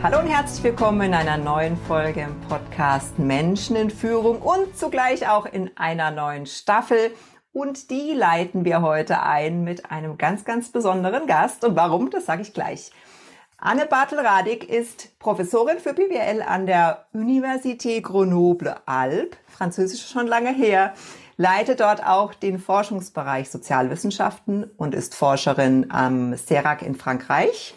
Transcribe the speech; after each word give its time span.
Hallo 0.00 0.20
und 0.20 0.28
herzlich 0.28 0.62
willkommen 0.62 1.00
in 1.00 1.14
einer 1.14 1.36
neuen 1.36 1.76
Folge 1.76 2.20
im 2.20 2.40
Podcast 2.42 3.18
Menschen 3.18 3.74
in 3.74 3.90
Führung 3.90 4.40
und 4.40 4.78
zugleich 4.78 5.28
auch 5.28 5.44
in 5.44 5.76
einer 5.76 6.12
neuen 6.12 6.46
Staffel. 6.46 7.10
Und 7.52 7.90
die 7.90 8.12
leiten 8.12 8.64
wir 8.64 8.80
heute 8.80 9.20
ein 9.24 9.64
mit 9.64 9.90
einem 9.90 10.16
ganz, 10.16 10.44
ganz 10.44 10.70
besonderen 10.70 11.26
Gast. 11.26 11.64
Und 11.64 11.74
warum, 11.74 12.10
das 12.10 12.26
sage 12.26 12.42
ich 12.42 12.54
gleich. 12.54 12.92
Anne 13.56 13.86
Bartel-Radig 13.86 14.70
ist 14.70 15.18
Professorin 15.18 15.80
für 15.80 15.94
BWL 15.94 16.42
an 16.42 16.66
der 16.66 17.06
Université 17.12 18.00
Grenoble-Alpes, 18.00 19.36
französisch 19.48 20.08
schon 20.08 20.28
lange 20.28 20.54
her, 20.54 20.94
leitet 21.36 21.80
dort 21.80 22.06
auch 22.06 22.34
den 22.34 22.60
Forschungsbereich 22.60 23.50
Sozialwissenschaften 23.50 24.70
und 24.76 24.94
ist 24.94 25.16
Forscherin 25.16 25.90
am 25.90 26.36
CERAC 26.36 26.82
in 26.82 26.94
Frankreich. 26.94 27.74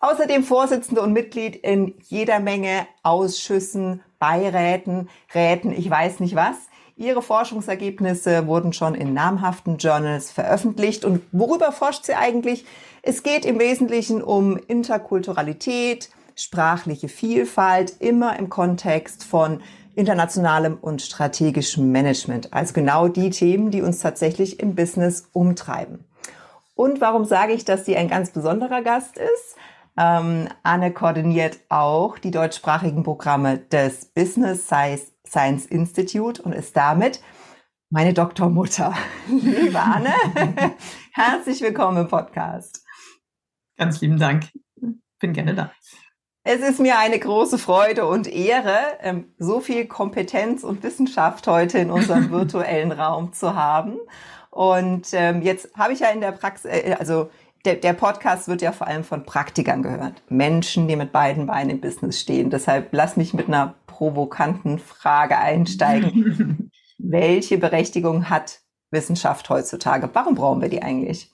Außerdem 0.00 0.44
Vorsitzende 0.44 1.02
und 1.02 1.12
Mitglied 1.12 1.56
in 1.56 1.94
jeder 2.06 2.38
Menge 2.38 2.86
Ausschüssen, 3.02 4.02
Beiräten, 4.20 5.08
Räten, 5.34 5.72
ich 5.72 5.90
weiß 5.90 6.20
nicht 6.20 6.36
was. 6.36 6.56
Ihre 6.96 7.22
Forschungsergebnisse 7.22 8.46
wurden 8.46 8.72
schon 8.72 8.94
in 8.94 9.14
namhaften 9.14 9.78
Journals 9.78 10.30
veröffentlicht. 10.30 11.04
Und 11.04 11.22
worüber 11.32 11.72
forscht 11.72 12.04
sie 12.04 12.14
eigentlich? 12.14 12.64
Es 13.02 13.22
geht 13.22 13.44
im 13.44 13.58
Wesentlichen 13.58 14.22
um 14.22 14.56
Interkulturalität, 14.56 16.10
sprachliche 16.34 17.08
Vielfalt, 17.08 17.94
immer 18.00 18.38
im 18.38 18.48
Kontext 18.48 19.24
von 19.24 19.60
internationalem 19.94 20.78
und 20.80 21.02
strategischem 21.02 21.90
Management. 21.90 22.52
Also 22.52 22.72
genau 22.72 23.08
die 23.08 23.30
Themen, 23.30 23.72
die 23.72 23.82
uns 23.82 23.98
tatsächlich 24.00 24.60
im 24.60 24.76
Business 24.76 25.28
umtreiben. 25.32 26.04
Und 26.76 27.00
warum 27.00 27.24
sage 27.24 27.52
ich, 27.52 27.64
dass 27.64 27.84
sie 27.84 27.96
ein 27.96 28.08
ganz 28.08 28.30
besonderer 28.30 28.82
Gast 28.82 29.18
ist? 29.18 29.56
Ähm, 30.00 30.48
Anne 30.62 30.92
koordiniert 30.92 31.58
auch 31.70 32.18
die 32.18 32.30
deutschsprachigen 32.30 33.02
Programme 33.02 33.58
des 33.58 34.04
Business 34.04 34.68
Science 34.68 35.66
Institute 35.66 36.40
und 36.40 36.52
ist 36.52 36.76
damit 36.76 37.20
meine 37.90 38.14
Doktormutter. 38.14 38.94
Liebe 39.28 39.80
Anne, 39.80 40.14
herzlich 41.12 41.60
willkommen 41.62 42.02
im 42.02 42.06
Podcast. 42.08 42.84
Ganz 43.76 44.00
lieben 44.00 44.20
Dank. 44.20 44.44
Bin 45.18 45.32
gerne 45.32 45.56
da. 45.56 45.72
Es 46.44 46.60
ist 46.60 46.78
mir 46.78 47.00
eine 47.00 47.18
große 47.18 47.58
Freude 47.58 48.06
und 48.06 48.28
Ehre, 48.28 48.78
ähm, 49.00 49.34
so 49.36 49.58
viel 49.58 49.88
Kompetenz 49.88 50.62
und 50.62 50.84
Wissenschaft 50.84 51.48
heute 51.48 51.78
in 51.78 51.90
unserem 51.90 52.30
virtuellen 52.30 52.92
Raum 52.92 53.32
zu 53.32 53.56
haben. 53.56 53.98
Und 54.50 55.08
ähm, 55.12 55.42
jetzt 55.42 55.76
habe 55.76 55.92
ich 55.92 56.00
ja 56.00 56.10
in 56.10 56.20
der 56.20 56.32
Praxis, 56.32 56.70
äh, 56.70 56.94
also 56.96 57.30
der, 57.64 57.76
der 57.76 57.92
Podcast 57.92 58.48
wird 58.48 58.62
ja 58.62 58.72
vor 58.72 58.86
allem 58.86 59.04
von 59.04 59.24
Praktikern 59.24 59.82
gehört. 59.82 60.22
Menschen, 60.28 60.88
die 60.88 60.96
mit 60.96 61.12
beiden 61.12 61.46
Beinen 61.46 61.70
im 61.70 61.80
Business 61.80 62.20
stehen. 62.20 62.50
Deshalb 62.50 62.88
lass 62.92 63.16
mich 63.16 63.34
mit 63.34 63.48
einer 63.48 63.74
provokanten 63.86 64.78
Frage 64.78 65.38
einsteigen. 65.38 66.70
Welche 66.98 67.58
Berechtigung 67.58 68.30
hat 68.30 68.60
Wissenschaft 68.90 69.48
heutzutage? 69.50 70.10
Warum 70.12 70.34
brauchen 70.34 70.62
wir 70.62 70.68
die 70.68 70.82
eigentlich? 70.82 71.32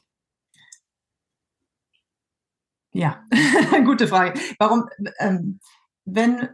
Ja, 2.93 3.25
gute 3.85 4.06
Frage. 4.06 4.39
Warum, 4.59 4.89
ähm, 5.19 5.61
wenn 6.05 6.49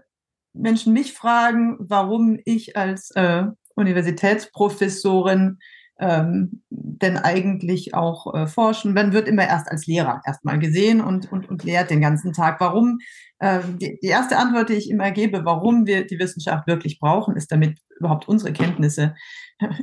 Menschen 0.53 0.93
mich 0.93 1.13
fragen, 1.13 1.77
warum 1.81 2.39
ich 2.45 2.77
als 2.77 3.11
äh, 3.13 3.45
Universitätsprofessorin 3.75 5.59
ähm, 6.01 6.63
denn 6.71 7.17
eigentlich 7.17 7.95
auch 7.95 8.35
äh, 8.35 8.47
forschen? 8.47 8.95
Man 8.95 9.13
wird 9.13 9.29
immer 9.29 9.47
erst 9.47 9.71
als 9.71 9.87
Lehrer 9.87 10.23
erstmal 10.27 10.59
gesehen 10.59 11.01
und, 11.01 11.31
und, 11.31 11.49
und 11.49 11.65
lehrt 11.65 11.91
den 11.91 12.01
ganzen 12.01 12.33
Tag. 12.33 12.61
Warum? 12.61 12.99
Äh, 13.39 13.61
die, 13.81 13.99
die 14.03 14.09
erste 14.09 14.37
Antwort, 14.37 14.69
die 14.69 14.75
ich 14.75 14.91
immer 14.91 15.11
gebe, 15.11 15.45
warum 15.45 15.87
wir 15.87 16.07
die 16.07 16.19
Wissenschaft 16.19 16.67
wirklich 16.67 16.99
brauchen, 16.99 17.37
ist, 17.37 17.53
damit 17.53 17.79
überhaupt 17.99 18.29
unsere 18.29 18.53
Kenntnisse 18.53 19.15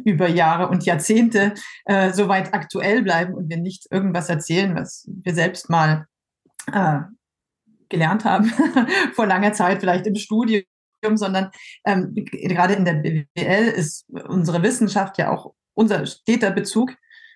über 0.06 0.28
Jahre 0.28 0.70
und 0.70 0.86
Jahrzehnte 0.86 1.54
äh, 1.86 2.12
soweit 2.12 2.54
aktuell 2.54 3.04
bleiben 3.04 3.34
und 3.34 3.50
wir 3.50 3.58
nicht 3.58 3.88
irgendwas 3.92 4.30
erzählen, 4.30 4.76
was 4.76 5.08
wir 5.08 5.34
selbst 5.34 5.70
mal 5.70 6.06
äh, 6.72 7.00
gelernt 7.90 8.26
haben 8.26 8.52
vor 9.14 9.26
langer 9.26 9.54
Zeit, 9.54 9.80
vielleicht 9.80 10.08
im 10.08 10.16
Studium 10.16 10.64
sondern 11.14 11.52
ähm, 11.86 12.14
gerade 12.16 12.74
in 12.74 12.84
der 12.84 12.96
BWL 12.96 13.68
ist 13.68 14.06
unsere 14.10 14.64
Wissenschaft 14.64 15.18
ja 15.18 15.32
auch 15.32 15.54
unser 15.78 16.06
steter 16.06 16.52
Bezug 16.52 16.92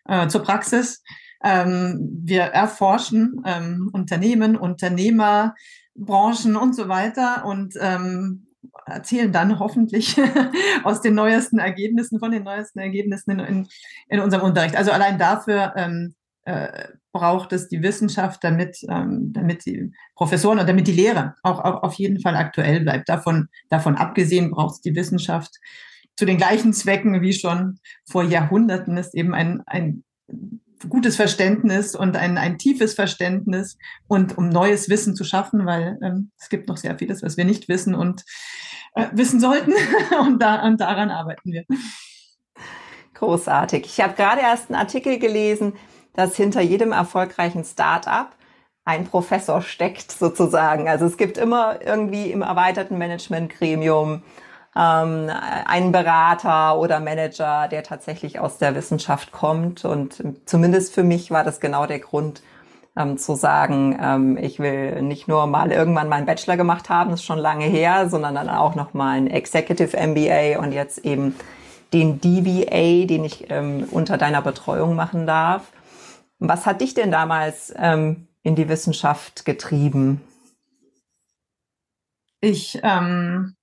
äh, 0.05 0.27
zur 0.27 0.43
Praxis. 0.43 1.03
Ähm, 1.43 2.21
wir 2.23 2.41
erforschen 2.41 3.41
ähm, 3.45 3.89
Unternehmen, 3.93 4.55
Unternehmer, 4.55 5.55
Branchen 5.95 6.55
und 6.55 6.75
so 6.75 6.87
weiter 6.87 7.45
und 7.45 7.75
ähm, 7.79 8.47
erzählen 8.85 9.31
dann 9.31 9.59
hoffentlich 9.59 10.19
aus 10.83 11.01
den 11.01 11.15
neuesten 11.15 11.59
Ergebnissen, 11.59 12.19
von 12.19 12.31
den 12.31 12.43
neuesten 12.43 12.79
Ergebnissen 12.79 13.31
in, 13.31 13.39
in, 13.39 13.67
in 14.09 14.19
unserem 14.19 14.45
Unterricht. 14.45 14.75
Also 14.75 14.91
allein 14.91 15.17
dafür 15.17 15.73
ähm, 15.75 16.15
äh, 16.43 16.87
braucht 17.11 17.53
es 17.53 17.67
die 17.67 17.83
Wissenschaft, 17.83 18.43
damit, 18.43 18.77
ähm, 18.89 19.33
damit 19.33 19.65
die 19.65 19.91
Professoren 20.15 20.59
und 20.59 20.69
damit 20.69 20.87
die 20.87 20.93
Lehre 20.93 21.35
auch, 21.43 21.59
auch 21.59 21.83
auf 21.83 21.93
jeden 21.95 22.21
Fall 22.21 22.35
aktuell 22.35 22.79
bleibt. 22.81 23.09
Davon, 23.09 23.49
davon 23.69 23.95
abgesehen 23.95 24.51
braucht 24.51 24.75
es 24.75 24.81
die 24.81 24.95
Wissenschaft 24.95 25.59
zu 26.21 26.25
den 26.27 26.37
gleichen 26.37 26.71
Zwecken 26.71 27.23
wie 27.23 27.33
schon 27.33 27.79
vor 28.07 28.21
Jahrhunderten 28.21 28.95
ist 28.95 29.15
eben 29.15 29.33
ein, 29.33 29.63
ein 29.65 30.03
gutes 30.87 31.15
Verständnis 31.15 31.95
und 31.95 32.15
ein, 32.15 32.37
ein 32.37 32.59
tiefes 32.59 32.93
Verständnis 32.93 33.79
und 34.07 34.37
um 34.37 34.49
neues 34.49 34.87
Wissen 34.87 35.15
zu 35.15 35.23
schaffen, 35.23 35.65
weil 35.65 35.97
ähm, 36.03 36.29
es 36.39 36.49
gibt 36.49 36.67
noch 36.67 36.77
sehr 36.77 36.95
vieles, 36.99 37.23
was 37.23 37.37
wir 37.37 37.45
nicht 37.45 37.69
wissen 37.69 37.95
und 37.95 38.23
äh, 38.93 39.07
wissen 39.13 39.39
sollten 39.39 39.73
und, 40.21 40.43
da, 40.43 40.63
und 40.63 40.79
daran 40.79 41.09
arbeiten 41.09 41.53
wir. 41.53 41.65
Großartig. 43.15 43.85
Ich 43.87 43.99
habe 43.99 44.13
gerade 44.13 44.41
erst 44.41 44.69
einen 44.69 44.79
Artikel 44.79 45.17
gelesen, 45.17 45.73
dass 46.13 46.35
hinter 46.35 46.61
jedem 46.61 46.91
erfolgreichen 46.91 47.63
Start-up 47.63 48.35
ein 48.85 49.05
Professor 49.05 49.63
steckt 49.63 50.11
sozusagen. 50.11 50.87
Also 50.87 51.07
es 51.07 51.17
gibt 51.17 51.39
immer 51.39 51.81
irgendwie 51.83 52.29
im 52.29 52.43
erweiterten 52.43 52.99
Managementgremium 52.99 54.21
ähm, 54.75 55.29
einen 55.65 55.91
Berater 55.91 56.77
oder 56.77 56.99
Manager, 56.99 57.67
der 57.67 57.83
tatsächlich 57.83 58.39
aus 58.39 58.57
der 58.57 58.75
Wissenschaft 58.75 59.31
kommt. 59.31 59.85
Und 59.85 60.23
zumindest 60.45 60.93
für 60.93 61.03
mich 61.03 61.31
war 61.31 61.43
das 61.43 61.59
genau 61.59 61.85
der 61.85 61.99
Grund, 61.99 62.41
ähm, 62.97 63.17
zu 63.17 63.35
sagen, 63.35 63.97
ähm, 64.01 64.37
ich 64.37 64.59
will 64.59 65.01
nicht 65.01 65.27
nur 65.27 65.47
mal 65.47 65.71
irgendwann 65.71 66.09
meinen 66.09 66.25
Bachelor 66.25 66.57
gemacht 66.57 66.89
haben, 66.89 67.11
das 67.11 67.21
ist 67.21 67.25
schon 67.25 67.39
lange 67.39 67.65
her, 67.65 68.09
sondern 68.09 68.35
dann 68.35 68.49
auch 68.49 68.75
noch 68.75 68.93
mal 68.93 69.17
ein 69.17 69.27
Executive 69.27 69.95
MBA 69.95 70.59
und 70.59 70.73
jetzt 70.73 70.99
eben 70.99 71.35
den 71.93 72.19
DBA, 72.19 73.05
den 73.05 73.23
ich 73.23 73.49
ähm, 73.49 73.87
unter 73.91 74.17
deiner 74.17 74.41
Betreuung 74.41 74.95
machen 74.95 75.25
darf. 75.25 75.71
Was 76.39 76.65
hat 76.65 76.81
dich 76.81 76.93
denn 76.93 77.11
damals 77.11 77.73
ähm, 77.77 78.27
in 78.43 78.55
die 78.55 78.67
Wissenschaft 78.67 79.45
getrieben? 79.45 80.21
Ich, 82.41 82.79
ähm, 82.81 83.55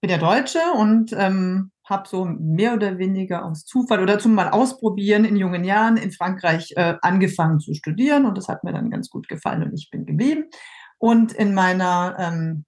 bin 0.00 0.10
ja 0.10 0.18
Deutsche 0.18 0.60
und 0.76 1.12
ähm, 1.12 1.70
habe 1.84 2.08
so 2.08 2.24
mehr 2.24 2.74
oder 2.74 2.98
weniger 2.98 3.44
aus 3.44 3.64
Zufall 3.64 4.00
oder 4.00 4.18
zum 4.18 4.34
mal 4.34 4.48
ausprobieren 4.48 5.24
in 5.24 5.36
jungen 5.36 5.64
Jahren 5.64 5.96
in 5.96 6.12
Frankreich 6.12 6.72
äh, 6.76 6.94
angefangen 7.02 7.58
zu 7.58 7.74
studieren 7.74 8.26
und 8.26 8.38
das 8.38 8.48
hat 8.48 8.64
mir 8.64 8.72
dann 8.72 8.90
ganz 8.90 9.10
gut 9.10 9.28
gefallen 9.28 9.64
und 9.64 9.74
ich 9.74 9.90
bin 9.90 10.06
geblieben. 10.06 10.44
Und 10.98 11.32
in 11.32 11.54
meiner 11.54 12.16
ähm, 12.18 12.64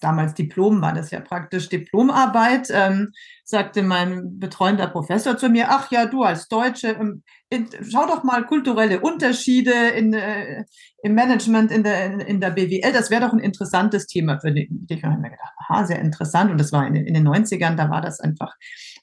damals 0.00 0.34
Diplom 0.34 0.80
war 0.80 0.92
das 0.92 1.10
ja 1.10 1.20
praktisch 1.20 1.68
Diplomarbeit, 1.68 2.68
ähm, 2.72 3.12
sagte 3.44 3.82
mein 3.82 4.38
betreuender 4.38 4.86
Professor 4.86 5.36
zu 5.36 5.48
mir, 5.48 5.66
ach 5.70 5.90
ja, 5.90 6.06
du 6.06 6.22
als 6.22 6.48
Deutsche, 6.48 6.88
ähm, 6.88 7.22
in, 7.48 7.68
schau 7.88 8.06
doch 8.06 8.24
mal 8.24 8.46
kulturelle 8.46 9.00
Unterschiede 9.00 9.72
in, 9.96 10.14
äh, 10.14 10.64
im 11.02 11.14
Management 11.14 11.70
in 11.70 11.82
der, 11.82 12.26
in 12.26 12.40
der 12.40 12.50
BWL, 12.50 12.92
das 12.92 13.10
wäre 13.10 13.26
doch 13.26 13.32
ein 13.32 13.38
interessantes 13.38 14.06
Thema 14.06 14.40
für 14.40 14.52
dich. 14.52 14.70
Ich 14.88 15.04
habe 15.04 15.16
mir 15.16 15.30
gedacht, 15.30 15.52
aha, 15.58 15.84
sehr 15.84 16.00
interessant. 16.00 16.50
Und 16.50 16.58
das 16.58 16.72
war 16.72 16.86
in, 16.86 16.94
in 16.94 17.14
den 17.14 17.26
90ern, 17.26 17.76
da 17.76 17.90
war 17.90 18.00
das 18.00 18.20
einfach 18.20 18.54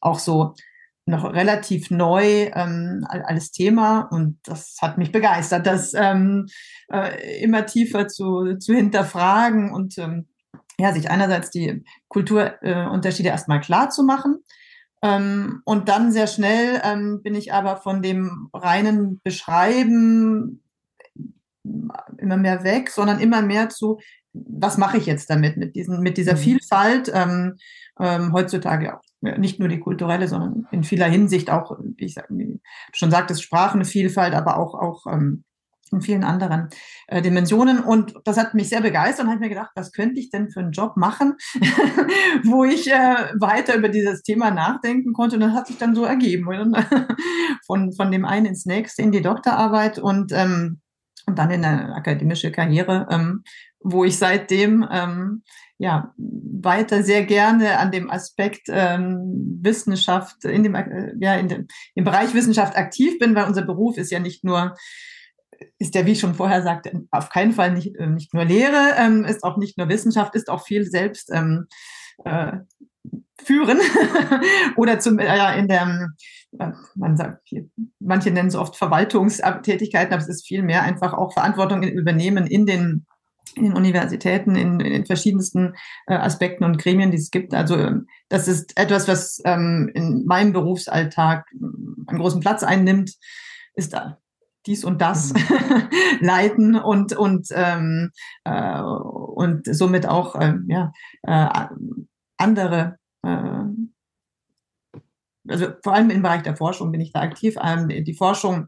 auch 0.01 0.19
so 0.19 0.53
noch 1.07 1.33
relativ 1.33 1.89
neu 1.89 2.51
ähm, 2.53 3.05
als 3.07 3.51
Thema 3.51 4.01
und 4.11 4.39
das 4.43 4.77
hat 4.81 4.97
mich 4.97 5.13
begeistert, 5.13 5.65
das 5.65 5.93
ähm, 5.93 6.47
äh, 6.91 7.41
immer 7.41 7.65
tiefer 7.65 8.09
zu, 8.09 8.57
zu 8.57 8.73
hinterfragen 8.73 9.71
und 9.71 9.97
ähm, 9.97 10.27
ja, 10.79 10.93
sich 10.93 11.09
einerseits 11.09 11.49
die 11.49 11.83
Kulturunterschiede 12.07 13.29
äh, 13.29 13.31
erstmal 13.31 13.61
klar 13.61 13.89
zu 13.89 14.03
machen. 14.03 14.43
Ähm, 15.01 15.61
und 15.65 15.89
dann 15.89 16.11
sehr 16.11 16.27
schnell 16.27 16.81
ähm, 16.83 17.21
bin 17.21 17.35
ich 17.35 17.53
aber 17.53 17.77
von 17.77 18.01
dem 18.01 18.49
reinen 18.53 19.21
Beschreiben 19.23 20.63
immer 22.17 22.37
mehr 22.37 22.63
weg, 22.63 22.89
sondern 22.89 23.19
immer 23.19 23.41
mehr 23.41 23.69
zu, 23.69 23.99
was 24.33 24.77
mache 24.77 24.97
ich 24.97 25.05
jetzt 25.05 25.29
damit, 25.29 25.57
mit, 25.57 25.75
diesen, 25.75 26.01
mit 26.01 26.17
dieser 26.17 26.33
mhm. 26.33 26.39
Vielfalt, 26.39 27.11
ähm, 27.13 27.57
ähm, 27.99 28.33
heutzutage 28.33 28.95
auch 28.95 29.01
nicht 29.21 29.59
nur 29.59 29.67
die 29.67 29.79
kulturelle, 29.79 30.27
sondern 30.27 30.67
in 30.71 30.83
vieler 30.83 31.07
Hinsicht 31.07 31.49
auch, 31.49 31.77
wie 31.79 32.05
ich 32.05 32.15
schon 32.93 33.11
sagtest, 33.11 33.41
Sprachenvielfalt, 33.41 34.35
aber 34.35 34.57
auch, 34.57 34.75
auch 34.75 35.11
ähm, 35.11 35.43
in 35.91 36.01
vielen 36.01 36.23
anderen 36.23 36.69
äh, 37.07 37.21
Dimensionen. 37.21 37.79
Und 37.79 38.13
das 38.25 38.37
hat 38.37 38.53
mich 38.53 38.69
sehr 38.69 38.81
begeistert 38.81 39.25
und 39.25 39.31
habe 39.31 39.41
mir 39.41 39.49
gedacht, 39.49 39.71
was 39.75 39.91
könnte 39.91 40.19
ich 40.19 40.29
denn 40.29 40.49
für 40.49 40.59
einen 40.59 40.71
Job 40.71 40.97
machen, 40.97 41.35
wo 42.43 42.63
ich 42.63 42.91
äh, 42.91 43.15
weiter 43.39 43.75
über 43.75 43.89
dieses 43.89 44.23
Thema 44.23 44.51
nachdenken 44.51 45.13
konnte. 45.13 45.35
Und 45.35 45.41
das 45.41 45.53
hat 45.53 45.67
sich 45.67 45.77
dann 45.77 45.95
so 45.95 46.05
ergeben. 46.05 46.47
von, 47.65 47.93
von 47.93 48.11
dem 48.11 48.25
einen 48.25 48.47
ins 48.47 48.65
nächste 48.65 49.01
in 49.01 49.11
die 49.11 49.21
Doktorarbeit 49.21 49.99
und, 49.99 50.31
ähm, 50.31 50.81
und 51.25 51.37
dann 51.37 51.51
in 51.51 51.63
eine 51.63 51.95
akademische 51.95 52.51
Karriere, 52.51 53.07
ähm, 53.11 53.43
wo 53.79 54.03
ich 54.03 54.17
seitdem 54.17 54.87
ähm, 54.89 55.43
ja 55.77 56.13
weiter 56.17 57.03
sehr 57.03 57.23
gerne 57.23 57.77
an 57.77 57.91
dem 57.91 58.09
Aspekt 58.09 58.67
ähm, 58.69 59.59
Wissenschaft 59.61 60.43
in 60.45 60.63
dem 60.63 60.75
äh, 60.75 61.13
ja 61.19 61.35
in 61.35 61.47
dem 61.47 61.67
im 61.93 62.03
Bereich 62.03 62.33
Wissenschaft 62.33 62.75
aktiv 62.75 63.19
bin, 63.19 63.35
weil 63.35 63.45
unser 63.45 63.61
Beruf 63.61 63.97
ist 63.97 64.11
ja 64.11 64.19
nicht 64.19 64.43
nur 64.43 64.75
ist 65.79 65.95
ja, 65.95 66.05
wie 66.05 66.11
ich 66.11 66.19
schon 66.19 66.35
vorher 66.35 66.63
sagte, 66.63 67.05
auf 67.11 67.29
keinen 67.29 67.53
Fall 67.53 67.73
nicht, 67.73 67.95
äh, 67.95 68.07
nicht 68.07 68.33
nur 68.33 68.45
Lehre, 68.45 68.95
ähm, 68.97 69.25
ist 69.25 69.43
auch 69.43 69.57
nicht 69.57 69.77
nur 69.77 69.89
Wissenschaft, 69.89 70.35
ist 70.35 70.49
auch 70.49 70.63
viel 70.63 70.85
selbst 70.85 71.29
ähm, 71.33 71.67
äh, 72.23 72.57
führen 73.41 73.79
oder 74.77 74.99
zum 74.99 75.19
äh, 75.19 75.59
in 75.59 75.67
der 75.67 76.09
äh, 76.59 76.71
man 76.95 77.17
sagt 77.17 77.49
manche 77.99 78.31
nennen 78.31 78.47
es 78.49 78.55
oft 78.55 78.75
Verwaltungstätigkeiten, 78.75 80.13
aber 80.13 80.21
es 80.21 80.29
ist 80.29 80.47
viel 80.47 80.63
mehr 80.63 80.83
einfach 80.83 81.13
auch 81.13 81.33
Verantwortung 81.33 81.83
übernehmen 81.83 82.47
in 82.47 82.65
den 82.65 83.05
in 83.55 83.63
den 83.63 83.73
Universitäten, 83.73 84.55
in, 84.55 84.79
in 84.79 84.91
den 84.91 85.05
verschiedensten 85.05 85.73
äh, 86.05 86.13
Aspekten 86.13 86.63
und 86.63 86.77
Gremien, 86.77 87.11
die 87.11 87.17
es 87.17 87.31
gibt. 87.31 87.53
Also 87.55 87.75
ähm, 87.77 88.07
das 88.29 88.47
ist 88.47 88.77
etwas, 88.77 89.07
was 89.07 89.41
ähm, 89.45 89.89
in 89.95 90.25
meinem 90.25 90.53
Berufsalltag 90.53 91.45
einen 91.53 92.19
großen 92.19 92.41
Platz 92.41 92.61
einnimmt, 92.61 93.13
ist 93.73 93.93
da 93.93 94.19
dies 94.67 94.83
und 94.83 95.01
das 95.01 95.33
mhm. 95.33 95.39
leiten 96.19 96.75
und 96.75 97.13
und 97.13 97.47
ähm, 97.51 98.11
äh, 98.43 98.81
und 98.81 99.65
somit 99.65 100.07
auch 100.07 100.35
äh, 100.35 100.53
ja 100.67 100.91
äh, 101.23 101.67
andere 102.37 102.97
äh, 103.23 103.63
also 105.49 105.67
vor 105.81 105.93
allem 105.93 106.09
im 106.09 106.21
Bereich 106.21 106.43
der 106.43 106.57
Forschung 106.57 106.91
bin 106.91 107.01
ich 107.01 107.13
da 107.13 107.21
aktiv 107.21 107.55
ähm, 107.63 107.87
die 107.87 108.13
Forschung 108.13 108.67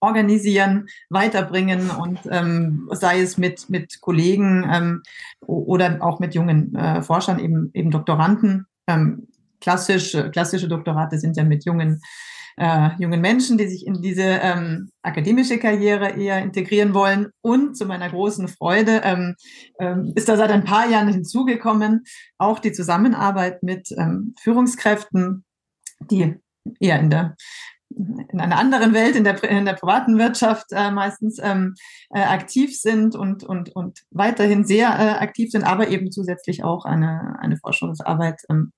organisieren, 0.00 0.88
weiterbringen 1.10 1.90
und 1.90 2.20
ähm, 2.30 2.88
sei 2.92 3.20
es 3.20 3.38
mit 3.38 3.68
mit 3.68 4.00
Kollegen 4.00 4.66
ähm, 4.70 5.02
oder 5.40 5.98
auch 6.00 6.18
mit 6.18 6.34
jungen 6.34 6.74
äh, 6.74 7.02
Forschern 7.02 7.38
eben 7.38 7.70
eben 7.74 7.90
Doktoranden 7.90 8.66
ähm, 8.86 9.28
klassisch 9.60 10.16
klassische 10.32 10.68
Doktorate 10.68 11.18
sind 11.18 11.36
ja 11.36 11.44
mit 11.44 11.64
jungen 11.64 12.00
äh, 12.56 12.90
jungen 12.98 13.20
Menschen, 13.20 13.58
die 13.58 13.68
sich 13.68 13.86
in 13.86 14.00
diese 14.00 14.22
ähm, 14.22 14.90
akademische 15.02 15.58
Karriere 15.58 16.10
eher 16.10 16.42
integrieren 16.42 16.94
wollen. 16.94 17.30
Und 17.42 17.76
zu 17.76 17.86
meiner 17.86 18.08
großen 18.08 18.48
Freude 18.48 19.02
ähm, 19.04 19.34
ähm, 19.78 20.12
ist 20.16 20.28
da 20.28 20.36
seit 20.36 20.50
ein 20.50 20.64
paar 20.64 20.88
Jahren 20.88 21.08
hinzugekommen 21.08 22.04
auch 22.38 22.58
die 22.58 22.72
Zusammenarbeit 22.72 23.62
mit 23.62 23.90
ähm, 23.92 24.34
Führungskräften, 24.40 25.44
die 26.10 26.34
eher 26.80 27.00
in 27.00 27.10
der 27.10 27.36
in 27.96 28.40
einer 28.40 28.58
anderen 28.58 28.92
Welt, 28.92 29.16
in 29.16 29.24
der, 29.24 29.42
in 29.44 29.64
der 29.64 29.74
privaten 29.74 30.18
Wirtschaft 30.18 30.66
äh, 30.72 30.90
meistens 30.90 31.38
ähm, 31.40 31.74
äh, 32.10 32.20
aktiv 32.20 32.76
sind 32.78 33.14
und, 33.14 33.44
und, 33.44 33.74
und 33.74 34.02
weiterhin 34.10 34.64
sehr 34.64 34.88
äh, 34.88 35.22
aktiv 35.22 35.50
sind, 35.50 35.62
aber 35.64 35.88
eben 35.88 36.10
zusätzlich 36.10 36.64
auch 36.64 36.84
eine, 36.84 37.36
eine 37.38 37.56
Forschungsarbeit 37.56 38.42
ähm, 38.50 38.72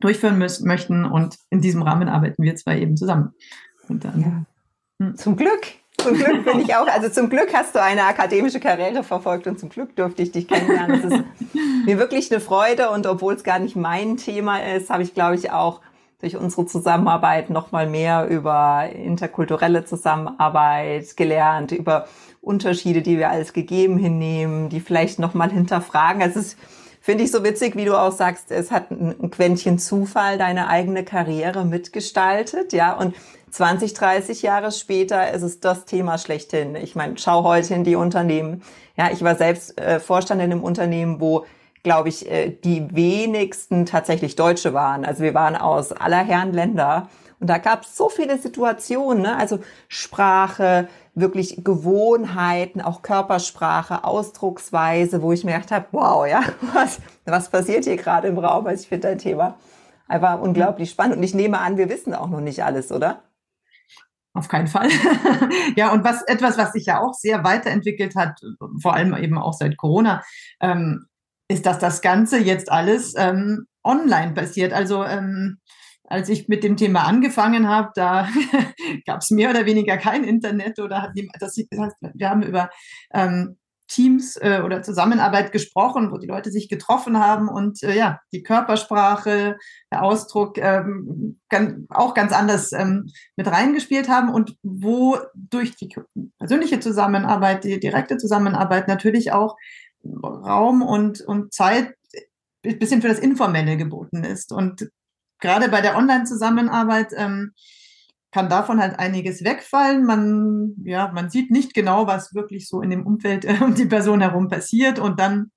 durchführen 0.00 0.38
müssen, 0.38 0.66
möchten. 0.66 1.04
Und 1.04 1.36
in 1.50 1.60
diesem 1.60 1.82
Rahmen 1.82 2.08
arbeiten 2.08 2.42
wir 2.42 2.56
zwei 2.56 2.80
eben 2.80 2.96
zusammen. 2.96 3.34
Und 3.88 4.04
dann, 4.04 4.46
ja. 5.00 5.06
hm. 5.06 5.16
Zum 5.16 5.36
Glück. 5.36 5.66
Zum 5.98 6.14
Glück 6.14 6.44
bin 6.44 6.60
ich 6.64 6.74
auch, 6.74 6.86
also 6.88 7.08
zum 7.08 7.28
Glück 7.28 7.52
hast 7.52 7.74
du 7.74 7.82
eine 7.82 8.04
akademische 8.04 8.60
Karriere 8.60 9.02
verfolgt 9.02 9.46
und 9.46 9.60
zum 9.60 9.68
Glück 9.68 9.94
durfte 9.96 10.22
ich 10.22 10.32
dich 10.32 10.48
kennenlernen. 10.48 10.98
Es 10.98 11.04
ist 11.04 11.24
mir 11.86 11.98
wirklich 11.98 12.30
eine 12.30 12.40
Freude 12.40 12.90
und 12.90 13.06
obwohl 13.06 13.34
es 13.34 13.44
gar 13.44 13.58
nicht 13.58 13.76
mein 13.76 14.16
Thema 14.16 14.58
ist, 14.58 14.90
habe 14.90 15.02
ich, 15.02 15.14
glaube 15.14 15.34
ich, 15.34 15.50
auch 15.50 15.80
durch 16.20 16.36
unsere 16.36 16.66
Zusammenarbeit 16.66 17.50
noch 17.50 17.72
mal 17.72 17.88
mehr 17.88 18.28
über 18.28 18.88
interkulturelle 18.92 19.84
Zusammenarbeit 19.84 21.16
gelernt, 21.16 21.72
über 21.72 22.06
Unterschiede, 22.42 23.02
die 23.02 23.18
wir 23.18 23.30
als 23.30 23.52
gegeben 23.52 23.98
hinnehmen, 23.98 24.68
die 24.68 24.80
vielleicht 24.80 25.18
noch 25.18 25.34
mal 25.34 25.50
hinterfragen. 25.50 26.22
Also 26.22 26.40
es 26.40 26.46
ist 26.48 26.58
Finde 27.10 27.24
ich 27.24 27.32
so 27.32 27.42
witzig, 27.42 27.74
wie 27.74 27.86
du 27.86 27.96
auch 27.96 28.12
sagst, 28.12 28.52
es 28.52 28.70
hat 28.70 28.92
ein 28.92 29.32
Quäntchen 29.32 29.80
Zufall 29.80 30.38
deine 30.38 30.68
eigene 30.68 31.04
Karriere 31.04 31.64
mitgestaltet, 31.64 32.72
ja, 32.72 32.92
und 32.92 33.16
20, 33.50 33.94
30 33.94 34.42
Jahre 34.42 34.70
später 34.70 35.32
ist 35.32 35.42
es 35.42 35.58
das 35.58 35.86
Thema 35.86 36.18
schlechthin. 36.18 36.76
Ich 36.76 36.94
meine, 36.94 37.18
schau 37.18 37.42
heute 37.42 37.74
in 37.74 37.82
die 37.82 37.96
Unternehmen. 37.96 38.62
Ja, 38.96 39.10
ich 39.10 39.24
war 39.24 39.34
selbst 39.34 39.76
äh, 39.76 39.98
Vorstand 39.98 40.40
in 40.40 40.52
einem 40.52 40.62
Unternehmen, 40.62 41.20
wo 41.20 41.46
glaube 41.82 42.10
ich, 42.10 42.30
äh, 42.30 42.50
die 42.50 42.94
wenigsten 42.94 43.86
tatsächlich 43.86 44.36
Deutsche 44.36 44.72
waren. 44.72 45.04
Also 45.04 45.24
wir 45.24 45.34
waren 45.34 45.56
aus 45.56 45.90
aller 45.90 46.24
Herren 46.24 46.52
Länder. 46.52 47.08
Und 47.40 47.48
da 47.50 47.58
gab 47.58 47.82
es 47.82 47.96
so 47.96 48.08
viele 48.08 48.38
Situationen, 48.38 49.22
ne? 49.22 49.36
also 49.36 49.58
Sprache, 49.88 50.88
wirklich 51.14 51.64
Gewohnheiten, 51.64 52.80
auch 52.80 53.02
Körpersprache, 53.02 54.04
Ausdrucksweise, 54.04 55.22
wo 55.22 55.32
ich 55.32 55.44
mir 55.44 55.52
gedacht 55.52 55.70
habe, 55.70 55.86
wow, 55.92 56.26
ja, 56.26 56.42
was, 56.74 57.00
was 57.24 57.50
passiert 57.50 57.84
hier 57.84 57.96
gerade 57.96 58.28
im 58.28 58.38
Raum? 58.38 58.66
Also 58.66 58.82
ich 58.82 58.88
finde 58.88 59.08
dein 59.08 59.18
Thema 59.18 59.56
einfach 60.10 60.40
unglaublich 60.40 60.90
spannend. 60.90 61.16
Und 61.16 61.22
ich 61.22 61.34
nehme 61.34 61.60
an, 61.60 61.76
wir 61.76 61.88
wissen 61.88 62.14
auch 62.14 62.28
noch 62.28 62.40
nicht 62.40 62.64
alles, 62.64 62.90
oder? 62.90 63.22
Auf 64.32 64.48
keinen 64.48 64.68
Fall. 64.68 64.88
ja, 65.76 65.92
und 65.92 66.04
was 66.04 66.22
etwas, 66.22 66.58
was 66.58 66.72
sich 66.72 66.86
ja 66.86 67.00
auch 67.00 67.14
sehr 67.14 67.42
weiterentwickelt 67.42 68.14
hat, 68.14 68.40
vor 68.80 68.94
allem 68.94 69.14
eben 69.14 69.38
auch 69.38 69.54
seit 69.54 69.76
Corona, 69.76 70.22
ähm, 70.60 71.06
ist, 71.48 71.66
dass 71.66 71.78
das 71.78 72.00
Ganze 72.00 72.38
jetzt 72.38 72.70
alles 72.70 73.14
ähm, 73.16 73.66
online 73.82 74.32
passiert. 74.32 74.72
Also 74.72 75.04
ähm, 75.04 75.58
als 76.10 76.28
ich 76.28 76.48
mit 76.48 76.64
dem 76.64 76.76
Thema 76.76 77.06
angefangen 77.06 77.68
habe, 77.68 77.90
da 77.94 78.28
gab 79.06 79.20
es 79.22 79.30
mehr 79.30 79.50
oder 79.50 79.64
weniger 79.64 79.96
kein 79.96 80.24
Internet 80.24 80.78
oder 80.80 81.02
hat 81.02 81.12
das, 81.38 81.54
das 81.70 81.78
heißt, 81.78 81.96
wir 82.14 82.28
haben 82.28 82.42
über 82.42 82.68
ähm, 83.14 83.56
Teams 83.86 84.36
äh, 84.36 84.60
oder 84.64 84.82
Zusammenarbeit 84.82 85.52
gesprochen, 85.52 86.12
wo 86.12 86.18
die 86.18 86.26
Leute 86.26 86.50
sich 86.50 86.68
getroffen 86.68 87.18
haben 87.18 87.48
und 87.48 87.82
äh, 87.82 87.96
ja, 87.96 88.20
die 88.32 88.42
Körpersprache, 88.42 89.56
der 89.92 90.02
Ausdruck 90.02 90.58
ähm, 90.58 91.40
ganz, 91.48 91.86
auch 91.90 92.14
ganz 92.14 92.32
anders 92.32 92.72
ähm, 92.72 93.06
mit 93.36 93.48
reingespielt 93.48 94.08
haben 94.08 94.32
und 94.32 94.56
wo 94.62 95.18
durch 95.34 95.76
die 95.76 95.94
persönliche 96.38 96.80
Zusammenarbeit, 96.80 97.64
die 97.64 97.80
direkte 97.80 98.16
Zusammenarbeit 98.16 98.86
natürlich 98.86 99.32
auch 99.32 99.56
Raum 100.04 100.82
und, 100.82 101.20
und 101.20 101.52
Zeit 101.52 101.94
ein 102.64 102.78
bisschen 102.78 103.02
für 103.02 103.08
das 103.08 103.18
Informelle 103.18 103.76
geboten 103.76 104.24
ist. 104.24 104.52
Und 104.52 104.88
gerade 105.40 105.68
bei 105.68 105.80
der 105.80 105.96
Online-Zusammenarbeit 105.96 107.12
ähm, 107.16 107.52
kann 108.32 108.48
davon 108.48 108.80
halt 108.80 108.98
einiges 108.98 109.44
wegfallen. 109.44 110.04
Man, 110.04 110.74
ja, 110.84 111.10
man 111.12 111.30
sieht 111.30 111.50
nicht 111.50 111.74
genau, 111.74 112.06
was 112.06 112.34
wirklich 112.34 112.68
so 112.68 112.80
in 112.80 112.90
dem 112.90 113.06
Umfeld 113.06 113.44
äh, 113.44 113.58
um 113.60 113.74
die 113.74 113.86
Person 113.86 114.20
herum 114.20 114.48
passiert. 114.48 114.98
Und 114.98 115.18
dann, 115.18 115.50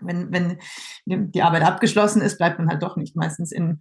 wenn, 0.00 0.32
wenn 0.32 0.58
die 1.06 1.42
Arbeit 1.42 1.62
abgeschlossen 1.62 2.22
ist, 2.22 2.38
bleibt 2.38 2.58
man 2.58 2.68
halt 2.68 2.82
doch 2.82 2.96
nicht 2.96 3.14
meistens 3.14 3.52
in, 3.52 3.78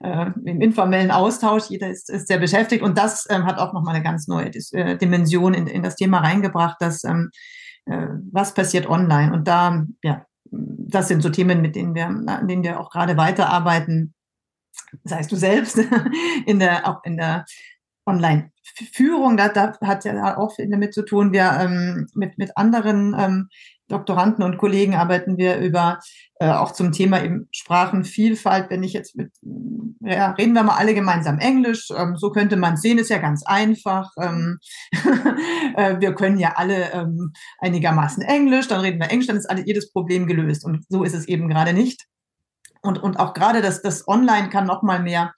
äh, 0.00 0.30
im 0.44 0.60
informellen 0.60 1.10
Austausch. 1.10 1.68
Jeder 1.68 1.88
ist, 1.88 2.10
ist 2.10 2.26
sehr 2.26 2.38
beschäftigt. 2.38 2.82
Und 2.82 2.98
das 2.98 3.26
ähm, 3.30 3.46
hat 3.46 3.58
auch 3.58 3.72
nochmal 3.72 3.94
eine 3.94 4.04
ganz 4.04 4.26
neue 4.26 4.50
Dis 4.50 4.72
äh, 4.72 4.96
Dimension 4.96 5.54
in, 5.54 5.66
in 5.66 5.82
das 5.82 5.96
Thema 5.96 6.18
reingebracht, 6.18 6.76
dass 6.80 7.04
ähm, 7.04 7.30
äh, 7.86 8.08
was 8.32 8.54
passiert 8.54 8.88
online. 8.88 9.32
Und 9.32 9.46
da, 9.46 9.84
ja, 10.02 10.26
das 10.50 11.08
sind 11.08 11.22
so 11.22 11.30
Themen, 11.30 11.62
mit 11.62 11.76
denen 11.76 11.94
wir, 11.94 12.06
an 12.06 12.48
denen 12.48 12.64
wir 12.64 12.80
auch 12.80 12.90
gerade 12.90 13.16
weiterarbeiten 13.16 14.14
das 15.02 15.12
heißt 15.12 15.32
du 15.32 15.36
selbst, 15.36 15.78
in 16.46 16.58
der, 16.58 16.88
auch 16.88 17.04
in 17.04 17.16
der 17.16 17.44
Online-Führung, 18.06 19.36
da, 19.36 19.48
da 19.48 19.78
hat 19.82 20.04
ja 20.04 20.36
auch 20.36 20.54
viel 20.54 20.68
damit 20.68 20.94
zu 20.94 21.04
tun, 21.04 21.32
wir 21.32 21.56
ähm, 21.60 22.06
mit, 22.14 22.38
mit 22.38 22.56
anderen 22.56 23.14
ähm, 23.18 23.48
Doktoranden 23.88 24.42
und 24.42 24.56
Kollegen 24.56 24.94
arbeiten 24.94 25.36
wir 25.36 25.58
über 25.58 26.00
äh, 26.40 26.48
auch 26.48 26.72
zum 26.72 26.92
Thema 26.92 27.22
eben 27.22 27.48
Sprachenvielfalt. 27.52 28.70
Wenn 28.70 28.82
ich 28.82 28.94
jetzt 28.94 29.14
mit, 29.14 29.30
ja, 30.00 30.30
reden 30.32 30.54
wir 30.54 30.62
mal 30.62 30.76
alle 30.76 30.94
gemeinsam 30.94 31.38
Englisch. 31.38 31.88
Ähm, 31.94 32.16
so 32.16 32.30
könnte 32.30 32.56
man 32.56 32.78
sehen, 32.78 32.98
ist 32.98 33.10
ja 33.10 33.18
ganz 33.18 33.44
einfach. 33.44 34.10
Ähm, 34.18 34.58
äh, 35.76 36.00
wir 36.00 36.14
können 36.14 36.38
ja 36.38 36.54
alle 36.56 36.92
ähm, 36.92 37.32
einigermaßen 37.58 38.22
Englisch, 38.22 38.68
dann 38.68 38.80
reden 38.80 39.00
wir 39.00 39.10
Englisch, 39.10 39.26
dann 39.26 39.36
ist 39.36 39.50
alle, 39.50 39.66
jedes 39.66 39.92
Problem 39.92 40.26
gelöst. 40.26 40.64
Und 40.64 40.86
so 40.88 41.04
ist 41.04 41.14
es 41.14 41.28
eben 41.28 41.48
gerade 41.48 41.74
nicht. 41.74 42.06
Und, 42.84 43.02
und 43.02 43.18
auch 43.18 43.34
gerade 43.34 43.62
das, 43.62 43.82
das 43.82 44.06
Online 44.06 44.48
kann 44.50 44.66
noch 44.66 44.82
mal 44.82 45.02
mehr 45.02 45.32